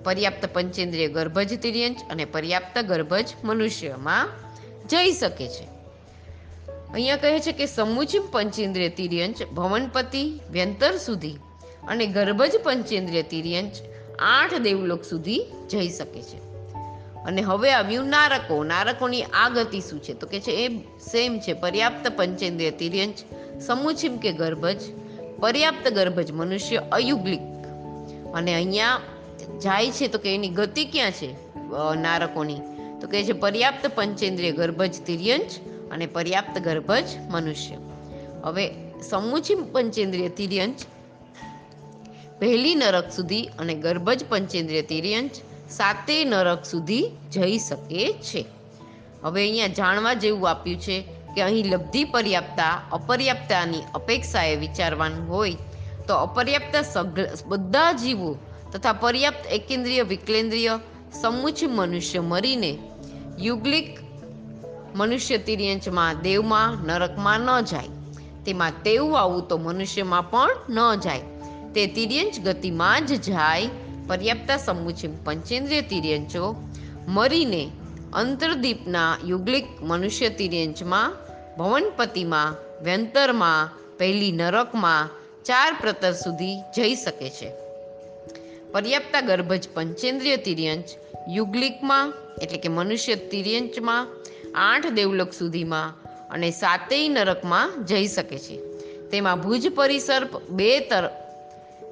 પર્યાપ્ત 0.09 0.49
પંચેન્દ્રિય 0.53 1.09
ગર્ભજ 1.09 1.61
તિર્યંચ 1.61 1.97
અને 2.11 2.25
પર્યાપ્ત 2.25 2.79
ગર્ભજ 2.79 3.27
મનુષ્યમાં 3.45 4.29
જઈ 4.89 5.13
શકે 5.13 5.49
છે. 5.49 5.67
અહીંયા 6.93 7.17
કહે 7.17 7.41
છે 7.41 7.53
કે 7.53 7.67
સમુચિમ 7.67 8.23
પંચેન્દ્રિય 8.33 8.89
તિર્યંચ 8.89 9.43
ભવનપતિ 9.43 10.41
વ્યંતર 10.51 10.97
સુધી 10.97 11.37
અને 11.89 12.07
ગર્ભજ 12.07 12.53
પંચેન્દ્રિય 12.63 13.23
તિર્યંચ 13.23 13.77
આઠ 14.19 14.55
દેવલોક 14.55 15.05
સુધી 15.05 15.45
જઈ 15.71 15.89
શકે 15.89 16.23
છે. 16.23 16.37
અને 17.25 17.43
હવે 17.43 17.73
આવ્યું 17.73 18.07
નારકો. 18.07 18.65
નારકોની 18.65 19.23
આ 19.23 19.49
ગતિ 19.49 19.81
શું 19.81 20.03
છે? 20.03 20.13
તો 20.13 20.27
કે 20.27 20.41
છે 20.41 20.51
એ 20.51 20.79
સેમ 20.99 21.39
છે. 21.39 21.53
પર્યાપ્ત 21.53 22.13
પંચેન્દ્રિય 22.17 22.71
તિર્યંચ, 22.71 23.17
સમુચિમ 23.63 24.17
કે 24.17 24.33
ગર્ભજ, 24.33 24.81
પર્યાપ્ત 25.41 25.89
ગર્ભજ 25.89 26.33
મનુષ્ય 26.33 26.77
અયુગલિક. 26.77 27.41
અને 28.35 28.55
અહીંયા 28.55 29.01
જાય 29.57 29.91
છે 29.91 30.09
તો 30.09 30.19
કે 30.19 30.35
એની 30.35 30.49
ગતિ 30.49 30.85
ક્યાં 30.85 31.11
છે? 31.11 31.33
નારકોની. 32.01 32.61
તો 33.01 33.09
કે 33.09 33.25
છે, 33.25 33.33
પર્યાપ્ત 33.33 33.91
પંચેન્દ્રિય 33.95 34.53
ગર્ભજ 34.53 34.95
તિર્યંચ 35.07 35.51
અને 35.93 36.07
પર્યાપ્ત 36.07 36.59
ગર્ભજ 36.59 37.05
મનુષ્ય. 37.31 37.75
હવે 38.45 38.71
સમુચી 39.11 39.55
પંચેન્દ્રિય 39.55 40.29
તિર્યંચ 40.29 40.79
પહેલી 42.39 42.75
નરક 42.75 43.13
સુધી 43.13 43.45
અને 43.59 43.75
ગર્ભજ 43.75 44.25
પંચેન્દ્રિય 44.29 44.83
તિર્યંચ 44.83 45.31
સાતે 45.71 46.25
નરક 46.25 46.65
સુધી 46.65 47.11
જઈ 47.33 47.59
શકે 47.59 48.13
છે. 48.13 48.45
હવે 49.23 49.43
અહીંયા 49.43 49.67
જાણવા 49.67 50.15
જેવું 50.15 50.51
આપ્યું 50.51 50.81
છે 50.81 51.05
કે 51.35 51.43
અહીં 51.43 51.67
લબ્ધિ 51.67 52.05
પર્યાપ્તા 52.05 52.83
અપર્યાપ્તાની 52.93 53.79
અપેક્ષાએ 53.95 54.57
વિચારવાનું 54.57 55.29
હોય 55.29 55.57
તો 56.09 56.15
અપર્યાપ્ત 56.15 56.99
બધા 57.47 57.93
જીવો 57.93 58.37
તથા 58.73 58.93
પર્યાપ્ત 58.93 59.47
એકેન્દ્રિય 59.47 60.03
વિકલેન્દ્રિય 60.03 60.79
સમુચ્ચ 61.23 61.65
મનુષ્ય 61.65 62.21
મરીને 62.21 62.79
યુગલિક 63.39 63.99
મનુષ્ય 64.95 65.39
તિર્યંચમાં, 65.39 66.23
દેવમાં, 66.23 66.87
નરકમાં 66.87 67.41
ન 67.41 67.61
જાય. 67.61 67.89
તેમાં 68.47 68.73
તેવું 68.83 69.21
આવું 69.21 69.49
તો 69.49 69.57
મનુષ્યમાં 69.57 70.31
પણ 70.31 70.49
ન 70.71 70.95
જાય. 71.01 71.21
તે 71.75 71.87
તિર્યંચ 71.87 72.41
ગતિમાં 72.41 73.07
જ 73.07 73.21
જાય. 73.21 73.69
પર્યાપ્તા 74.07 74.57
સમુચિમ 74.57 75.25
પંચેન્દ્રિય 75.25 75.81
તિર્યંચો 75.81 76.57
મરીને 77.09 77.71
અંતર્દીપના 78.13 79.17
યુગલિક 79.25 79.65
મનુષ્ય 79.81 80.29
તિર્યંચમાં, 80.29 81.13
ભવનપતિમાં, 81.59 82.55
વ્યંતરમાં, 82.85 83.79
પહેલી 83.99 84.33
નરકમાં, 84.33 85.09
ચાર 85.45 85.77
પ્રતર 85.81 86.13
સુધી 86.13 86.61
જઈ 86.77 86.95
શકે 86.95 87.31
છે. 87.31 87.68
પર્યાપ્તા 88.73 89.21
ગર્ભજ 89.21 89.69
પંચેન્દ્રિય 89.75 90.37
તિર્યંચ, 90.37 90.85
યુગલિકમાં 91.29 92.15
એટલે 92.43 92.59
કે 92.59 92.69
મનુષ્ય 92.69 93.15
તિર્યંચમાં 93.15 94.09
આઠ 94.55 94.87
દેવલોક 94.87 95.33
સુધીમાં 95.33 95.95
અને 96.31 96.51
સાતેય 96.51 97.09
નરકમાં 97.09 97.85
જઈ 97.85 98.07
શકે 98.07 98.39
છે. 98.39 98.57
તેમાં 99.11 99.41
ભુજ 99.41 99.69
પરિસર્પ 99.75 100.43
બે 100.51 100.81
તર, 100.81 101.11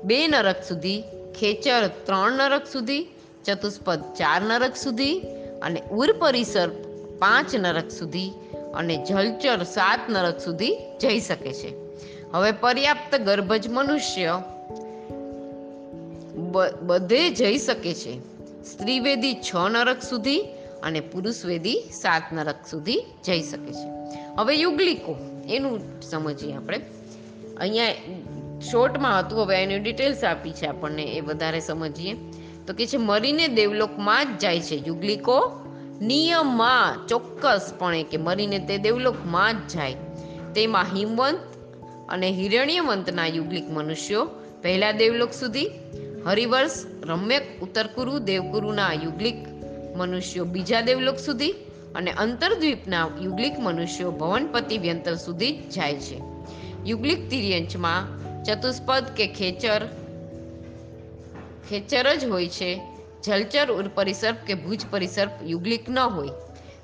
બે 0.05 0.27
નરક 0.27 0.65
સુધી, 0.69 1.03
ખેચર 1.41 1.87
ત્રણ 1.87 2.33
નરક 2.33 2.67
સુધી, 2.67 3.07
ચતુષ્પદ 3.45 4.01
ચાર 4.01 4.43
નરક 4.43 4.77
સુધી 4.77 5.21
અને 5.63 5.83
ઉર 5.91 6.13
પરિસર્પ 6.13 6.73
પાંચ 7.19 7.55
નરક 7.55 7.91
સુધી 7.91 8.31
અને 8.75 9.05
જલચર 9.09 9.63
સાત 9.63 10.01
નરક 10.09 10.41
સુધી 10.41 10.77
જઈ 11.01 11.21
શકે 11.21 11.53
છે. 11.53 11.73
હવે 12.33 12.53
પર્યાપ્ત 12.53 13.17
ગર્ભજ 13.17 13.69
મનુષ્ય 13.69 14.43
બધે 16.83 17.31
જઈ 17.31 17.59
શકે 17.59 17.95
છે. 17.95 18.19
સ્ત્રીવેદી 18.65 19.35
છ 19.35 19.55
નરક 19.71 20.03
સુધી 20.03 20.41
અને 20.83 21.01
પુરુષવેદી 21.01 21.83
સાત 21.93 22.23
નરક 22.33 22.67
સુધી 22.71 23.03
જઈ 23.25 23.43
શકે 23.43 23.73
છે. 23.73 23.89
હવે 24.39 24.55
યુગલિકો, 24.55 25.17
એનું 25.49 26.01
સમજીએ 26.01 26.55
આપણે. 26.55 26.81
અહીંયા 27.57 27.93
શોર્ટમાં 28.71 29.19
હતું, 29.19 29.43
હવે 29.43 29.63
એની 29.63 29.79
ડિટેલ્સ 29.79 30.25
આપી 30.25 30.53
છે 30.53 30.67
આપણને, 30.67 31.03
એ 31.03 31.21
વધારે 31.21 31.61
સમજીએ. 31.61 32.17
તો 32.67 32.75
કે 32.75 32.87
છે, 32.87 32.97
મરીને 32.97 33.49
દેવલોકમાં 33.49 34.35
જ 34.35 34.39
જાય 34.39 34.61
છે 34.61 34.83
યુગલિકો. 34.87 35.51
નિયમમાં, 36.01 37.07
ચોક્કસપણે 37.07 38.03
કે 38.03 38.17
મરીને 38.17 38.59
તે 38.59 38.79
દેવલોકમાં 38.79 39.55
જ 39.55 39.73
જાય. 39.73 39.95
તેમાં 40.55 40.85
હિમવંત 40.97 41.39
અને 42.09 42.31
હિરણ્યવંતના 42.31 43.27
યુગલિક 43.27 43.71
મનુષ્યો 43.71 44.29
પહેલા 44.63 44.93
દેવલોક 44.93 45.33
સુધી 45.33 45.71
હરિવર્ષ, 46.27 46.85
રમ્યક, 47.03 47.61
ઉત્તરકુરુ, 47.63 48.19
દેવકુરુના 48.19 48.93
યુગલિક 48.93 49.35
મનુષ્યો 49.97 50.45
બીજા 50.45 50.81
દેવલોક 50.81 51.19
સુધી 51.19 51.53
અને 51.95 52.11
અંતરદ્વીપના 52.11 53.09
યુગલિક 53.23 53.59
મનુષ્યો 53.59 54.11
ભવનપતિ 54.11 54.79
વ્યંતર 54.79 55.15
સુધી 55.15 55.53
જાય 55.53 55.95
છે. 55.95 56.23
યુગલિક 56.87 57.31
તિર્યંચમાં 57.31 58.27
ચતુષ્પદ 58.45 59.05
કે 59.17 59.27
ખેચર 59.27 59.87
ખેચર 61.69 62.15
જ 62.15 62.25
હોય 62.25 62.49
છે. 62.49 62.81
જલચર 63.25 63.71
ઉર 63.71 63.89
પરિસર્પ 63.89 64.37
કે 64.47 64.55
ભુજ 64.55 64.81
પરિસર્પ 64.91 65.31
યુગલિક 65.47 65.89
ન 65.89 65.99
હોય. 65.99 66.29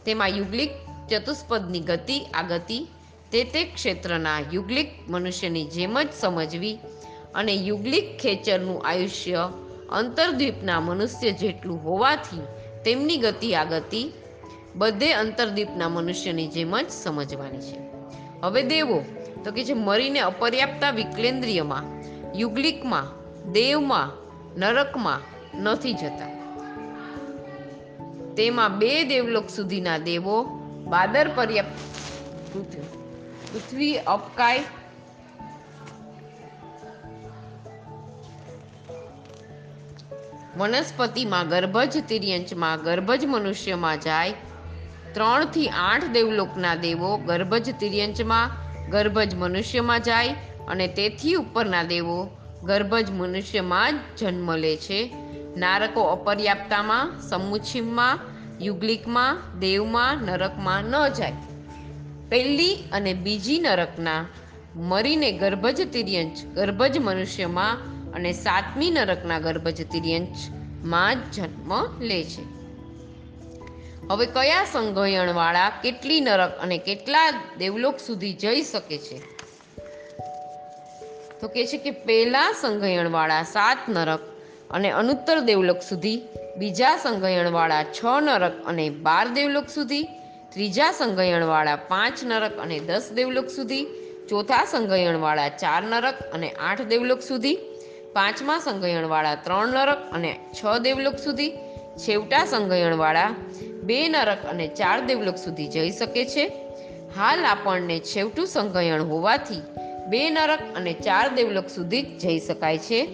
તેમાં 0.06 0.28
યુગલિક 0.28 0.70
ચતુષ્પદની 1.10 1.80
ગતિ, 1.80 2.20
આ 2.34 2.42
ગતિ 2.42 2.86
તે 3.32 3.44
તે 3.44 3.64
ક્ષેત્રના 3.64 4.40
યુગલિક 4.52 4.88
મનુષ્યની 5.08 5.64
જેમ 5.64 6.02
જ 6.02 6.08
સમજવી 6.20 6.78
અને 7.34 7.54
યુગલિક 7.54 8.18
ખેચરનું 8.18 8.82
આયુષ્ય 8.86 9.50
અંતરદ્વીપના 9.90 10.80
મનુષ્ય 10.80 11.32
જેટલું 11.32 11.84
હોવાથી 11.84 12.40
તેમની 12.84 13.16
ગતિ 13.16 13.54
આ 13.54 13.64
ગતિ 13.64 14.12
બધે 14.76 15.12
અંતરદ્વીપના 15.12 15.88
મનુષ્યની 15.88 16.48
જેમ 16.48 16.80
જ 16.80 16.90
સમજવાની 16.90 17.60
છે. 17.60 17.78
હવે 18.42 18.62
દેવો, 18.62 19.04
તો 19.44 19.52
કે 19.52 19.64
જે 19.64 19.74
મરીને 19.74 20.18
અપર્યાપ્તા 20.18 20.90
વિકલેન્દ્રિયમાં, 20.90 21.84
યુગલિકમાં, 22.38 23.22
દેવમાં, 23.52 24.10
નરકમાં 24.60 25.20
નથી 25.62 25.94
જતા. 25.94 26.32
તેમાં 28.36 28.78
બે 28.78 29.04
દેવલોક 29.04 29.50
સુધીના 29.50 29.98
દેવો, 29.98 30.44
બાદર 30.88 31.28
પર્યાપ્ત 31.28 31.78
પૃથ્વી 33.52 33.98
અપકાય 33.98 34.64
વનસ્પતિમાં 40.56 41.48
ગર્ભજ 41.48 41.96
તિર્યંચમાં 42.08 42.82
ગર્ભજ 42.82 43.24
મનુષ્યમાં 43.26 44.00
જાય, 44.00 44.32
ત્રણથી 45.14 45.68
આઠ 45.68 46.04
દેવલોકના 46.04 46.74
દેવો 46.74 47.16
ગર્ભજ 47.16 47.74
તિર્યંચમાં 47.80 48.50
ગર્ભજ 48.90 49.34
મનુષ્યમાં 49.34 50.02
જાય 50.02 50.28
અને 50.68 50.88
તેથી 50.88 51.34
ઉપરના 51.34 51.82
દેવો 51.82 52.36
ગર્ભજ 52.62 53.10
મનુષ્યમાં 53.10 53.92
જ 53.92 54.00
જન્મ 54.18 54.56
લે 54.56 54.76
છે. 54.76 55.12
નારકો 55.56 56.02
અપર્યાપ્તામાં 56.02 57.20
સમુચ્છિમમાં 57.20 58.18
યુગલિકમાં, 58.60 59.58
દેવમાં, 59.58 60.16
નરકમાં 60.16 60.84
ન 60.84 61.08
જાય. 61.08 61.32
પહેલી 62.28 62.74
અને 62.92 63.14
બીજી 63.14 63.58
નરકના 63.58 64.26
મરીને 64.74 65.32
ગર્ભજ 65.32 65.92
તિર્યંચ, 65.92 66.44
ગર્ભજ 66.44 66.98
મનુષ્યમાં 66.98 67.91
અને 68.14 68.32
સાતમી 68.32 68.90
નરકના 68.90 69.38
ગર્ભજ 69.38 69.82
તિર્યંચમાં 69.92 71.16
જ 71.16 71.34
જન્મ 71.34 72.00
લે 72.00 72.24
છે. 72.24 72.62
હવે 74.10 74.26
કયા 74.26 74.64
સંગયણવાળા 74.64 75.72
કેટલી 75.82 76.20
નરક 76.20 76.58
અને 76.62 76.78
કેટલા 76.78 77.30
દેવલોક 77.58 77.98
સુધી 77.98 78.32
જઈ 78.32 78.62
શકે 78.62 78.98
છે? 78.98 79.20
તો 81.40 81.48
કે 81.48 81.66
છે 81.66 81.76
કે 81.76 81.90
પહેલા 81.90 82.52
સંગયણવાળા 82.52 83.42
સાત 83.42 83.78
નરક 83.88 84.20
અને 84.70 84.90
અનુત્તર 84.90 85.40
દેવલોક 85.40 85.82
સુધી, 85.82 86.22
બીજા 86.58 86.96
સંગયણવાળા 86.96 87.84
છ 87.84 88.04
નરક 88.20 88.52
અને 88.66 88.90
બાર 88.90 89.28
દેવલોક 89.28 89.68
સુધી, 89.68 90.02
ત્રીજા 90.52 90.92
સંગયણવાળા 90.92 91.76
પાંચ 91.76 92.24
નરક 92.24 92.58
અને 92.58 92.80
દસ 92.80 93.10
દેવલોક 93.14 93.48
સુધી, 93.48 93.86
ચોથા 94.28 94.64
સંગયણવાળા 94.64 95.48
ચાર 95.48 95.82
નરક 95.82 96.14
અને 96.34 96.50
આઠ 96.50 96.82
દેવલોક 96.82 97.20
સુધી 97.20 97.58
પાંચમા 98.14 98.58
સંગયણવાળા 98.58 99.34
ત્રણ 99.34 99.68
નરક 99.68 99.98
અને 100.12 100.38
છ 100.54 100.78
દેવલોક 100.78 101.18
સુધી 101.18 101.50
છેવટા 101.96 102.44
સંગયણવાળા 102.44 103.34
બે 103.82 104.08
નરક 104.08 104.46
અને 104.46 104.68
ચાર 104.68 105.00
દેવલોક 105.00 105.36
સુધી 105.36 105.68
જઈ 105.68 105.90
શકે 105.90 106.24
છે. 106.24 106.46
હાલ 107.16 107.44
આપણને 107.44 107.98
છેવટું 107.98 108.46
સંગયણ 108.46 109.02
હોવાથી 109.02 109.62
બે 110.08 110.30
નરક 110.30 110.58
અને 110.76 110.92
ચાર 110.92 111.28
દેવલોક 111.28 111.68
સુધી 111.68 112.02
જ 112.02 112.18
જઈ 112.18 112.38
શકાય 112.38 112.78
છે. 112.78 113.06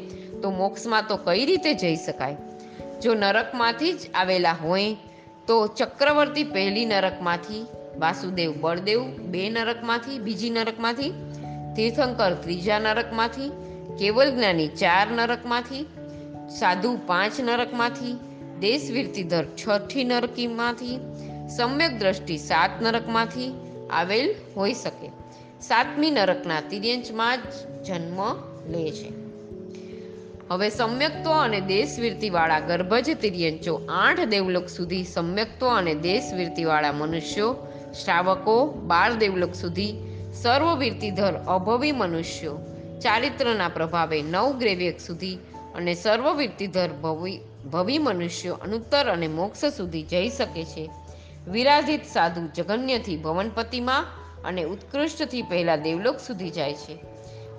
તો 0.42 0.50
મોક્ષમાં 0.50 1.04
તો 1.08 1.16
કઈ 1.16 1.46
રીતે 1.46 1.74
જઈ 1.74 1.96
શકાય? 1.96 2.36
જો 3.02 3.14
નરકમાંથી 3.14 3.92
જ 3.92 3.98
આવેલા 4.14 4.52
હોય, 4.52 4.96
તો 5.46 5.66
ચક્રવર્તી 5.66 6.44
પહેલી 6.44 6.84
નરકમાંથી, 6.84 7.66
વાસુદેવ 7.98 8.54
બળદેવ 8.60 9.00
બે 9.02 9.48
નરકમાંથી, 9.48 10.18
બીજી 10.18 10.50
નરકમાંથી, 10.50 11.10
તીર્થંકર 11.76 12.34
ત્રીજા 12.34 12.78
નરકમાંથી 12.78 13.67
કેવલ 13.98 14.30
જ્ઞાની 14.34 14.68
ચાર 14.68 15.10
નરકમાંથી, 15.10 15.86
સાધુ 16.58 16.98
પાંચ 17.06 17.40
નરકમાંથી 17.40 18.18
દેશવીરતીધર 18.60 19.44
છઠ્ઠી 19.44 20.04
નરકીમાંથી, 20.04 20.98
સમ્યક 21.56 21.98
દ્રષ્ટિ 21.98 22.36
સાત 22.36 22.70
નરકમાંથી 22.82 23.54
આવેલ 23.90 24.34
હોઈ 24.56 24.72
શકે. 24.72 25.08
સાતમી 25.60 26.10
નરકના 26.10 26.60
તિર્યંચમાં 26.60 27.38
જન્મ 27.84 28.34
લે 28.66 28.90
છે. 28.90 29.12
હવે 30.50 30.70
સમ્યક્તો 30.70 31.30
અને 31.30 31.60
દેશવીરતીવાળા 31.60 32.60
ગર્ભજ 32.60 33.10
તિર્યંચો 33.20 33.80
આઠ 33.88 34.20
દેવલોક 34.20 34.68
સુધી 34.68 35.04
સમ્યક્તો 35.04 35.66
અને 35.66 35.94
દેશવીરતીવાળા 35.94 36.92
મનુષ્યો, 36.92 37.56
શ્રાવકો 38.04 38.72
બાર 38.72 39.14
દેવલોક 39.14 39.54
સુધી 39.54 39.94
સર્વવીરતીધર 40.42 41.32
અભવી 41.32 41.92
મનુષ્યો 41.92 42.77
ચારિત્રના 43.00 43.68
પ્રભાવે 43.68 44.22
નવ 44.22 44.58
ગ્રેવ્યક 44.58 45.00
સુધી 45.00 45.38
અને 45.74 45.94
સર્વવીરતીધર 45.94 46.88
ભવી 46.88 47.40
ભવી 47.72 47.98
મનુષ્યો 47.98 48.54
અનુત્તર 48.54 49.10
અને 49.10 49.28
મોક્ષ 49.28 49.64
સુધી 49.64 50.02
જઈ 50.02 50.28
શકે 50.28 50.64
છે. 50.64 50.90
વિરાજિત 51.50 52.04
સાધુ 52.04 52.48
જગન્યથી 52.56 53.16
ભવનપતિમાં 53.16 54.06
અને 54.44 54.62
ઉત્કૃષ્ટથી 54.62 55.42
પહેલા 55.42 55.76
દેવલોક 55.76 56.16
સુધી 56.18 56.50
જાય 56.50 56.74
છે. 56.74 56.98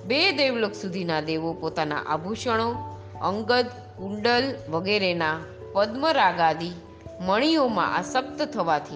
બે 0.05 0.31
દેવલોક 0.31 0.73
સુધીના 0.73 1.21
દેવો 1.21 1.53
પોતાના 1.53 1.97
આભૂષણો, 1.97 2.97
અંગદ, 3.21 3.65
કુંડલ 3.97 4.55
વગેરેના 4.69 5.39
પદ્મરાગાદી 5.73 6.71
મણીઓમાં 7.19 7.95
આસક્ત 7.95 8.41
થવાથી 8.41 8.95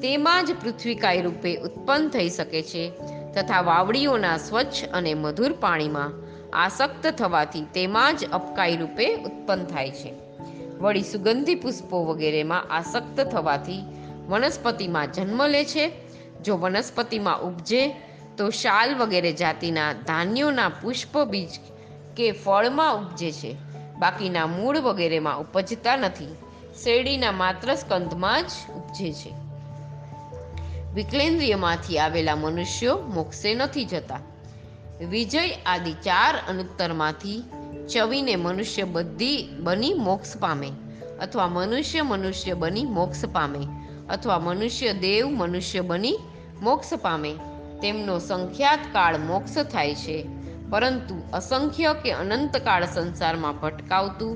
તેમાં 0.00 0.46
જ 0.46 0.52
પૃથ્વીકાય 0.52 1.20
રૂપે 1.20 1.56
ઉત્પન્ન 1.56 2.08
થઈ 2.08 2.28
શકે 2.28 2.62
છે. 2.62 2.92
તથા 3.38 3.60
વાવડીઓના 3.60 4.38
સ્વચ્છ 4.38 4.84
અને 4.92 5.14
મધુર 5.14 5.52
પાણીમાં 5.52 6.12
આસક્ત 6.52 7.06
થવાથી 7.06 7.60
તેમાં 7.60 8.16
જ 8.16 8.24
અપકાઈ 8.24 8.76
રૂપે 8.76 9.14
ઉત્પન્ન 9.14 9.64
થાય 9.64 9.90
છે. 9.90 10.14
વળી 10.78 11.02
સુગંધી 11.02 11.54
પુષ્પો 11.54 12.04
વગેરેમાં 12.04 12.64
આસક્ત 12.70 13.20
થવાથી 13.20 13.82
વનસ્પતિમાં 14.28 15.12
જન્મ 15.12 15.46
લે 15.46 15.64
છે. 15.64 15.92
જો 16.42 16.56
વનસ્પતિમાં 16.56 17.40
ઉપજે, 17.40 17.96
તો 18.36 18.50
શાલ 18.50 18.94
વગેરે 18.94 19.32
જાતિના 19.32 19.92
ધાન્યોના 19.92 20.68
પુષ્પ 20.68 21.18
બીજ 21.18 21.50
કે 22.16 22.32
ફળમાં 22.32 22.96
ઉપજે 22.96 23.32
છે. 23.32 23.56
બાકીના 23.98 24.46
મૂળ 24.46 24.78
વગેરેમાં 24.78 25.40
ઉપજતા 25.40 25.96
નથી. 25.96 26.36
શેરડીના 26.84 27.32
માત્ર 27.32 27.74
સ્કંદમાં 27.74 28.42
જ 28.42 28.50
ઉપજે 28.76 29.12
છે. 29.12 29.47
વિકલેન્દ્રિયમાંથી 30.94 31.98
આવેલા 31.98 32.36
મનુષ્યો 32.36 32.98
મોક્ષે 32.98 33.54
નથી 33.54 33.84
જતા. 33.84 34.20
વિજય 35.08 35.40
આદિ 35.66 35.92
ચાર 35.92 36.34
અનુત્તરમાંથી 36.48 37.42
ચવીને 37.92 38.36
મનુષ્ય 38.36 38.84
બધી 38.84 39.48
બની 39.58 39.94
મોક્ષ 39.94 40.36
પામે 40.36 40.70
અથવા 41.22 41.48
મનુષ્ય 41.48 42.02
મનુષ્ય 42.02 42.54
બની 42.54 42.84
મોક્ષ 42.84 43.24
પામે 43.24 43.66
અથવા 44.10 44.38
મનુષ્ય 44.38 44.92
દેવ 44.92 45.26
મનુષ્ય 45.26 45.80
બની 45.80 46.18
મોક્ષ 46.62 46.94
પામે. 46.94 47.34
તેમનો 47.82 48.18
સંખ્યાત 48.18 48.78
કાળ 48.92 49.18
મોક્ષ 49.18 49.58
થાય 49.58 49.94
છે, 49.94 50.26
પરંતુ 50.70 51.22
અસંખ્ય 51.32 51.94
કે 52.02 52.12
અનંત 52.12 52.56
કાળ 52.56 52.84
સંસારમાં 52.84 53.60
ભટકાવતું 53.60 54.34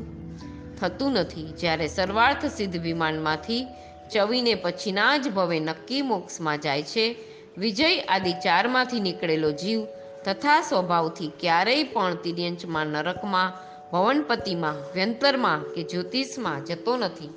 થતું 0.77 1.12
નથી. 1.12 1.53
જ્યારે 1.53 1.88
સર્વાર્થ 1.88 2.47
સિદ્ધ 2.47 2.77
વિમાનમાંથી 2.77 3.67
ચવીને 4.12 4.55
પછીના 4.55 5.16
જ 5.16 5.31
ભવે 5.31 5.61
નક્કી 5.61 6.03
મોક્ષમાં 6.03 6.61
જાય 6.61 6.83
છે. 6.83 7.14
વિજય 7.59 8.01
આદિ 8.01 8.33
ચારમાંથી 8.33 9.01
નીકળેલો 9.01 9.51
જીવ 9.53 9.85
તથા 10.25 10.61
સ્વભાવથી 10.61 11.33
ક્યારેય 11.40 11.83
પણ 11.83 12.14
તિર્યંચમાં, 12.14 12.87
નરકમાં, 12.87 13.53
ભવનપતિમાં, 13.92 14.75
વ્યંતરમાં 14.94 15.62
કે 15.62 15.83
જ્યોતિષમાં 15.83 16.64
જતો 16.64 16.96
નથી. 16.96 17.31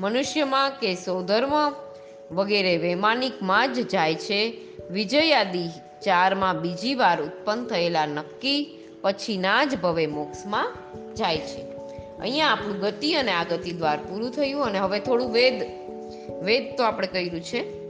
મનુષ્યમાં 0.00 0.70
કે 0.70 0.94
સૌધર્મ 0.94 1.52
વગેરે 2.34 2.76
વૈમાનિકમાં 2.76 3.72
જ 3.72 3.88
જાય 3.88 4.14
છે. 4.14 4.58
વિજય 4.90 5.32
આદિ 5.32 5.68
ચારમાં 6.04 6.60
બીજી 6.60 6.94
વાર 6.94 7.22
ઉત્પન્ન 7.22 7.64
થયેલા 7.64 8.06
નક્કી 8.06 8.78
પછીના 9.00 9.64
જ 9.64 9.80
ભવે 9.80 10.06
મોક્ષમાં 10.06 10.72
જાય 11.14 11.38
છે. 11.38 11.62
અહીંયા 12.20 12.46
આપણું 12.46 12.78
ગતિ 12.78 13.14
અને 13.14 13.32
આ 13.32 13.44
ગતિ 13.44 13.72
દ્વાર 13.72 13.98
પૂરું 14.08 14.30
થયું 14.30 14.64
અને 14.64 14.78
હવે 14.78 15.00
થોડું 15.00 15.32
વેદ 15.32 15.89
વેદ 16.38 16.76
તો 16.76 16.84
આપણે 16.84 17.06
કર્યું 17.06 17.40
છે. 17.40 17.80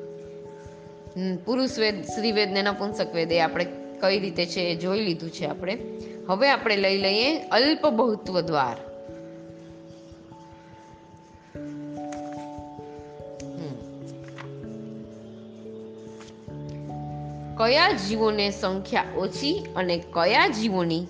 પુરુષ 1.45 1.79
વેદ, 1.79 2.05
સ્ત્રી 2.05 2.33
વેદ 2.33 2.53
ને 2.53 2.63
નપુંસક 2.63 3.15
વેદ 3.15 3.33
એ 3.33 3.41
આપણે 3.41 3.67
કઈ 4.01 4.19
રીતે 4.21 4.47
છે 4.47 4.61
એ 4.61 4.77
જોઈ 4.77 5.01
લીધું 5.01 5.31
છે 5.31 5.47
આપણે. 5.47 5.79
હવે 6.29 6.51
આપણે 6.51 6.77
લઈ 6.77 6.97
લઈએ 6.97 7.39
અલ્પ 7.39 7.87
બહુત્વ 7.87 8.41
દ્વાર. 8.41 8.77
કયા 17.59 17.93
જીવોને 17.93 18.51
સંખ્યા 18.51 19.05
ઓછી 19.17 19.67
અને 19.77 19.99
કયા 19.99 20.47
જીવોની 20.47 21.07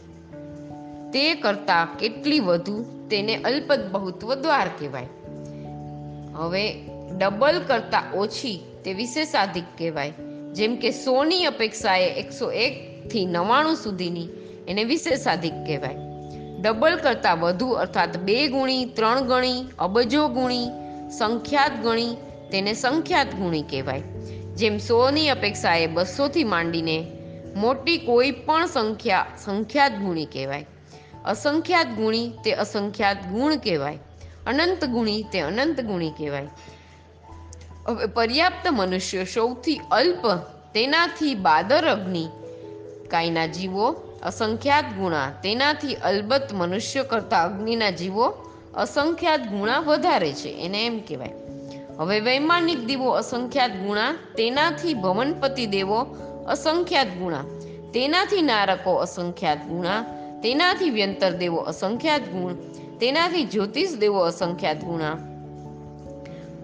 તે 1.12 1.34
કરતા 1.34 1.88
કેટલી 1.98 2.40
વધુ 2.40 2.84
તેને 3.10 3.36
અલ્પ 3.36 3.72
બહુત્વ 3.72 4.34
દ્વાર 4.34 4.68
કહેવાય. 4.78 5.06
હવે 6.34 6.89
ડબલ 7.18 7.60
કરતાં 7.66 8.14
ઓછી 8.14 8.64
તે 8.84 8.94
વિશેષાધિક 8.94 9.64
કહેવાય. 9.78 10.12
જેમ 10.52 10.76
કે 10.76 10.90
સોની 10.90 11.44
અપેક્ષાએ 11.44 12.06
એકસો 12.06 12.52
એકથી 12.52 13.26
નવ્વાણું 13.26 13.76
સુધીની 13.76 14.28
એને 14.68 14.84
વિશેષાધિક 14.84 15.52
કહેવાય. 15.52 15.96
ડબલ 16.60 16.96
કરતાં 16.96 17.38
વધુ 17.40 17.68
અર્થાત 17.68 18.16
બે 18.16 18.48
ગુણી, 18.48 18.84
ત્રણ 18.84 19.20
ગણી, 19.20 19.64
અબજો 19.78 20.28
ગુણી, 20.28 20.66
સંખ્યાત 21.18 21.72
ગણી 21.82 22.14
તેને 22.50 22.72
સંખ્યાત 22.72 23.34
ગુણી 23.34 23.62
કહેવાય. 23.62 24.00
જેમ 24.56 24.78
સોની 24.78 25.28
અપેક્ષાએ 25.28 25.86
બસોથી 25.86 26.44
માંડીને 26.44 27.06
મોટી 27.56 27.98
કોઈ 27.98 28.30
પણ 28.30 28.66
સંખ્યા 28.66 29.26
સંખ્યાત 29.44 29.92
ગુણી 29.92 30.26
કહેવાય. 30.26 30.66
અસંખ્યાત 31.24 31.86
ગુણી 31.86 32.32
તે 32.44 32.52
અસંખ્યાત 32.52 33.16
ગુણ 33.26 33.56
કહેવાય. 33.56 33.98
અનંત 34.46 34.84
ગુણી 34.84 35.22
તે 35.22 35.40
અનંત 35.40 35.80
ગુણી 35.80 36.10
કહેવાય. 36.10 36.48
હવે 37.86 38.06
પર્યાપ્ત 38.06 38.68
મનુષ્ય 38.70 39.24
સૌથી 39.24 39.80
અલ્પ, 39.90 40.26
તેનાથી 40.74 41.34
બાદર 41.34 41.86
અગ્નિ. 41.86 42.28
કાયના 43.08 43.46
જીવો 43.46 43.90
અસંખ્યાત 44.22 44.84
ગુણા, 44.84 45.30
તેનાથી 45.30 45.94
અલબત્ત 45.94 46.54
મનુષ્ય 46.54 47.02
કરતાં 47.02 47.44
અગ્નિના 47.44 47.90
જીવો 47.90 48.24
અસંખ્યાત 48.74 49.40
ગુણા 49.40 49.78
વધારે 49.78 50.32
છે, 50.32 50.48
એને 50.48 50.86
એમ 50.86 50.98
કહેવાય. 50.98 51.32
હવે 51.98 52.20
વૈમાનિક 52.20 52.84
દીવો 52.84 53.10
અસંખ્યાત 53.10 53.70
ગુણા, 53.70 54.12
તેનાથી 54.12 54.94
ભવનપતિ 54.94 55.66
દેવો 55.66 55.98
અસંખ્યાત 56.48 57.06
ગુણા, 57.06 57.42
તેનાથી 57.94 58.42
નારકો 58.42 58.94
અસંખ્યાત 58.94 59.58
ગુણા, 59.58 60.02
તેનાથી 60.42 60.90
વ્યંતર 60.90 61.30
દેવો 61.30 61.56
અસંખ્યાત 61.56 62.20
ગુણ, 62.20 62.54
તેનાથી 62.98 63.44
જ્યોતિષ 63.44 63.94
દેવો 63.94 64.20
અસંખ્યાત 64.20 64.84
ગુણા. 64.84 65.29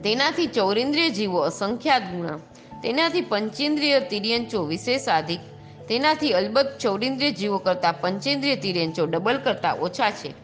તેનાથી 0.04 0.46
ચૌરેન્દ્રિય 0.46 1.10
જીવો 1.10 1.38
અસંખ્યાત 1.38 2.02
ગુણા, 2.02 2.38
તેનાથી 2.82 3.20
પંચેન્દ્રિય 3.20 4.00
તિર્યંચો 4.00 4.62
વિશેષાધિક 4.62 5.40
તેનાથી 5.88 6.32
અલબત્ત 6.32 6.78
ચૌરેન્દ્રિય 6.78 7.30
જીવો 7.30 7.58
કરતાં 7.58 8.00
પંચેન્દ્રિય 8.00 8.56
તિર્યંચો 8.56 9.06
ડબલ 9.06 9.38
કરતાં 9.38 9.76
ઓછા 9.76 10.10
છે. 10.10 10.34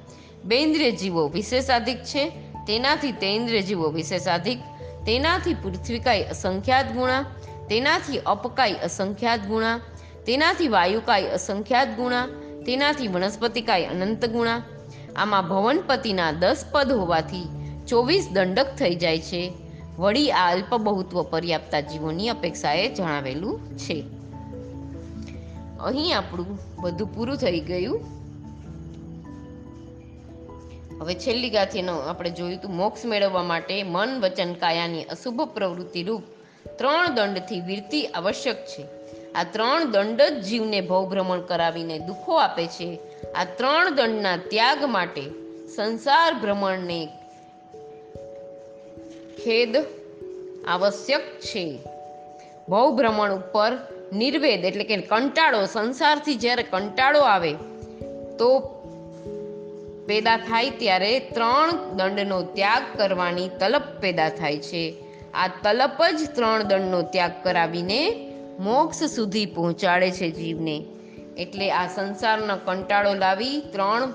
બેન્દ્રિય 0.45 0.91
જીવો 0.91 1.29
વિશેષાધિક 1.29 1.99
છે, 2.03 2.31
તેનાથી 2.67 3.13
તેન્દ્રિય 3.13 3.63
જીવો 3.63 3.89
વિશેષાધિક 3.89 4.59
તેનાથી 5.07 5.55
પૃથ્વીકાય 5.55 6.23
અસંખ્યાત 6.23 6.93
ગુણા, 6.93 7.23
તેનાથી 7.69 8.19
અપકાય 8.19 8.73
અસંખ્યાત 8.73 9.41
ગુણા, 9.41 9.81
તેનાથી 10.27 10.69
વાયુકાય 10.69 11.23
અસંખ્યાત 11.23 11.89
ગુણા, 11.97 12.27
તેનાથી 12.67 13.09
વનસ્પતિકાય 13.09 13.85
અનંત 13.85 14.25
ગુણા. 14.27 14.63
આમાં 15.17 15.49
ભવનપતિના 15.49 16.33
દસ 16.33 16.65
પદ 16.73 16.93
હોવાથી 16.93 17.62
ચોવીસ 17.93 18.29
દંડક 18.33 18.67
થઈ 18.79 18.95
જાય 18.95 19.19
છે. 19.19 19.53
વળી 19.99 20.33
આ 20.33 20.53
અલ્પ 20.53 20.75
બહુત્વ 20.75 21.23
પર્યાપ્તા 21.23 21.81
જીવોની 21.81 22.29
અપેક્ષાએ 22.29 22.95
જણાવેલું 22.95 23.79
છે. 23.79 24.05
અહીં 25.81 26.19
આપણું 26.19 26.59
બધું 26.81 27.15
પૂરું 27.15 27.37
થઈ 27.37 27.61
ગયું. 27.61 28.01
હવે 31.01 31.15
છેલ્લી 31.15 31.51
ગાથીનો 31.51 31.99
આપણે 31.99 32.31
જોયું 32.31 32.59
હતું, 32.59 32.77
મોક્ષ 32.77 33.05
મેળવવા 33.05 33.43
માટે 33.43 33.83
મન 33.83 34.21
વચન 34.21 34.53
કાયાની 34.53 35.03
અશુભ 35.03 35.43
પ્રવૃત્તિ 35.43 36.03
રૂપ 36.03 36.23
ત્રણ 36.79 37.15
દંડથી 37.15 37.61
વીરતિ 37.61 38.05
આવશ્યક 38.05 38.67
છે. 38.67 38.87
આ 39.33 39.45
ત્રણ 39.45 39.91
દંડ 39.91 40.23
જ 40.23 40.43
જીવને 40.43 40.81
ભવભ્રમણ 40.81 41.41
કરાવીને 41.41 41.99
દુઃખો 41.99 42.35
આપે 42.35 42.67
છે. 42.67 42.99
આ 43.33 43.45
ત્રણ 43.45 43.95
દંડના 43.95 44.37
ત્યાગ 44.37 44.85
માટે 44.85 45.23
સંસાર 45.77 46.35
ભ્રમણને 46.35 47.09
ખેદ 49.45 49.77
આવશ્યક 50.69 51.41
છે. 51.41 51.79
ભવભ્રમણ 52.69 53.33
ઉપર 53.33 53.73
નિર્વેદ 54.13 54.65
એટલે 54.65 54.85
કે 54.85 54.97
કંટાળો, 54.97 55.67
સંસારથી 55.67 56.35
જ્યારે 56.35 56.63
કંટાળો 56.63 57.21
આવે 57.21 57.53
તો 58.39 58.61
પેદા 60.07 60.37
થાય 60.37 60.71
ત્યારે 60.71 61.19
ત્રણ 61.19 61.97
દંડનો 61.97 62.43
ત્યાગ 62.43 62.83
કરવાની 62.99 63.49
તલપ 63.49 63.83
પેદા 64.01 64.29
થાય 64.29 64.59
છે. 64.59 64.95
આ 65.35 65.49
તલપ 65.49 66.03
જ 66.19 66.35
ત્રણ 66.35 66.63
દંડનો 66.63 67.03
ત્યાગ 67.03 67.31
કરાવીને 67.43 68.31
મોક્ષ 68.61 69.05
સુધી 69.05 69.47
પહોંચાડે 69.47 70.11
છે 70.11 70.31
જીવને. 70.31 70.85
એટલે 71.39 71.71
આ 71.71 71.87
સંસારનો 71.87 72.57
કંટાળો 72.65 73.15
લાવી 73.15 73.61
ત્રણ 73.61 74.13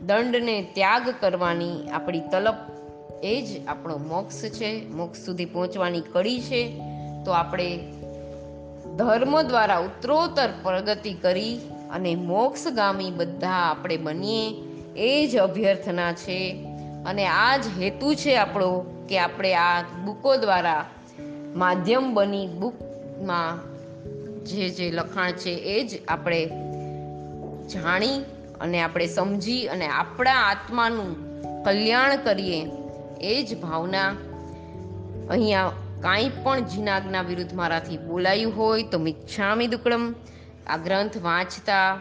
દંડને 0.00 0.66
ત્યાગ 0.72 1.14
કરવાની 1.20 1.88
આપણી 1.88 2.20
તલપ 2.20 2.75
એ 3.22 3.42
જ 3.42 3.66
આપણો 3.66 3.98
મોક્ષ 3.98 4.42
છે. 4.44 4.88
મોક્ષ 4.88 5.18
સુધી 5.18 5.44
પહોંચવાની 5.44 6.00
કડી 6.00 6.40
છે. 6.40 6.80
તો 7.24 7.30
આપણે 7.30 7.78
ધર્મ 8.96 9.42
દ્વારા 9.42 9.78
ઉત્તરોત્તર 9.78 10.48
પ્રગતિ 10.62 11.12
કરી 11.12 11.60
અને 11.90 12.14
મોક્ષગામી 12.14 13.10
બધા 13.10 13.50
આપણે 13.50 13.96
બનીએ, 13.96 14.54
એ 14.96 15.26
જ 15.26 15.36
અભ્યર્થના 15.36 16.12
છે. 16.12 16.66
અને 17.06 17.26
આ 17.26 17.56
જ 17.56 17.82
હેતુ 17.82 18.14
છે 18.14 18.36
આપણો 18.36 18.84
કે 19.08 19.18
આપણે 19.18 19.54
આ 19.54 19.82
બુકો 19.82 20.36
દ્વારા 20.36 20.86
માધ્યમ 21.54 22.14
બની 22.14 22.46
બુકમાં 22.46 23.58
જે 24.44 24.68
જે 24.68 24.90
લખાણ 24.90 25.32
છે 25.32 25.50
એ 25.50 25.86
જ 25.86 26.00
આપણે 26.08 26.46
જાણી 27.68 28.24
અને 28.60 28.82
આપણે 28.82 29.06
સમજી 29.06 29.66
અને 29.66 29.86
આપણા 29.86 30.34
આત્માનું 30.34 31.36
કલ્યાણ 31.64 32.16
કરીએ. 32.16 32.85
એ 33.20 33.42
જ 33.42 33.60
ભાવના 33.60 34.08
અહીંયા 35.30 35.72
કાંઈ 36.02 36.28
પણ 36.44 36.60
જીનાગના 36.60 37.22
વિરુદ્ધ 37.22 37.54
મારાથી 37.54 37.96
બોલાયું 37.96 38.54
હોય 38.54 38.82
તો 38.82 38.98
મિચ્છામી 38.98 39.66
દુકડમ 39.66 40.14
આ 40.66 40.76
ગ્રંથ 40.76 41.16
વાંચતા, 41.22 41.98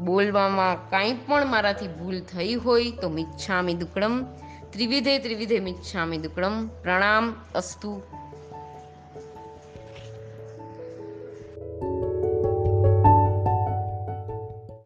બોલવામાં 0.00 0.90
કાંઈ 0.90 1.12
પણ 1.12 1.46
મારાથી 1.46 1.88
ભૂલ 1.88 2.20
થઈ 2.20 2.54
હોય 2.54 2.90
તો 2.90 3.08
મિચ્છામી 3.08 3.74
દુકડમ, 3.74 4.24
ત્રિવિધે 4.70 5.18
ત્રિવિધે 5.18 5.60
મિચ્છામી 5.60 6.18
દુકડમ, 6.18 6.66
પ્રણામ 6.66 7.34
અસ્તુ 7.54 8.02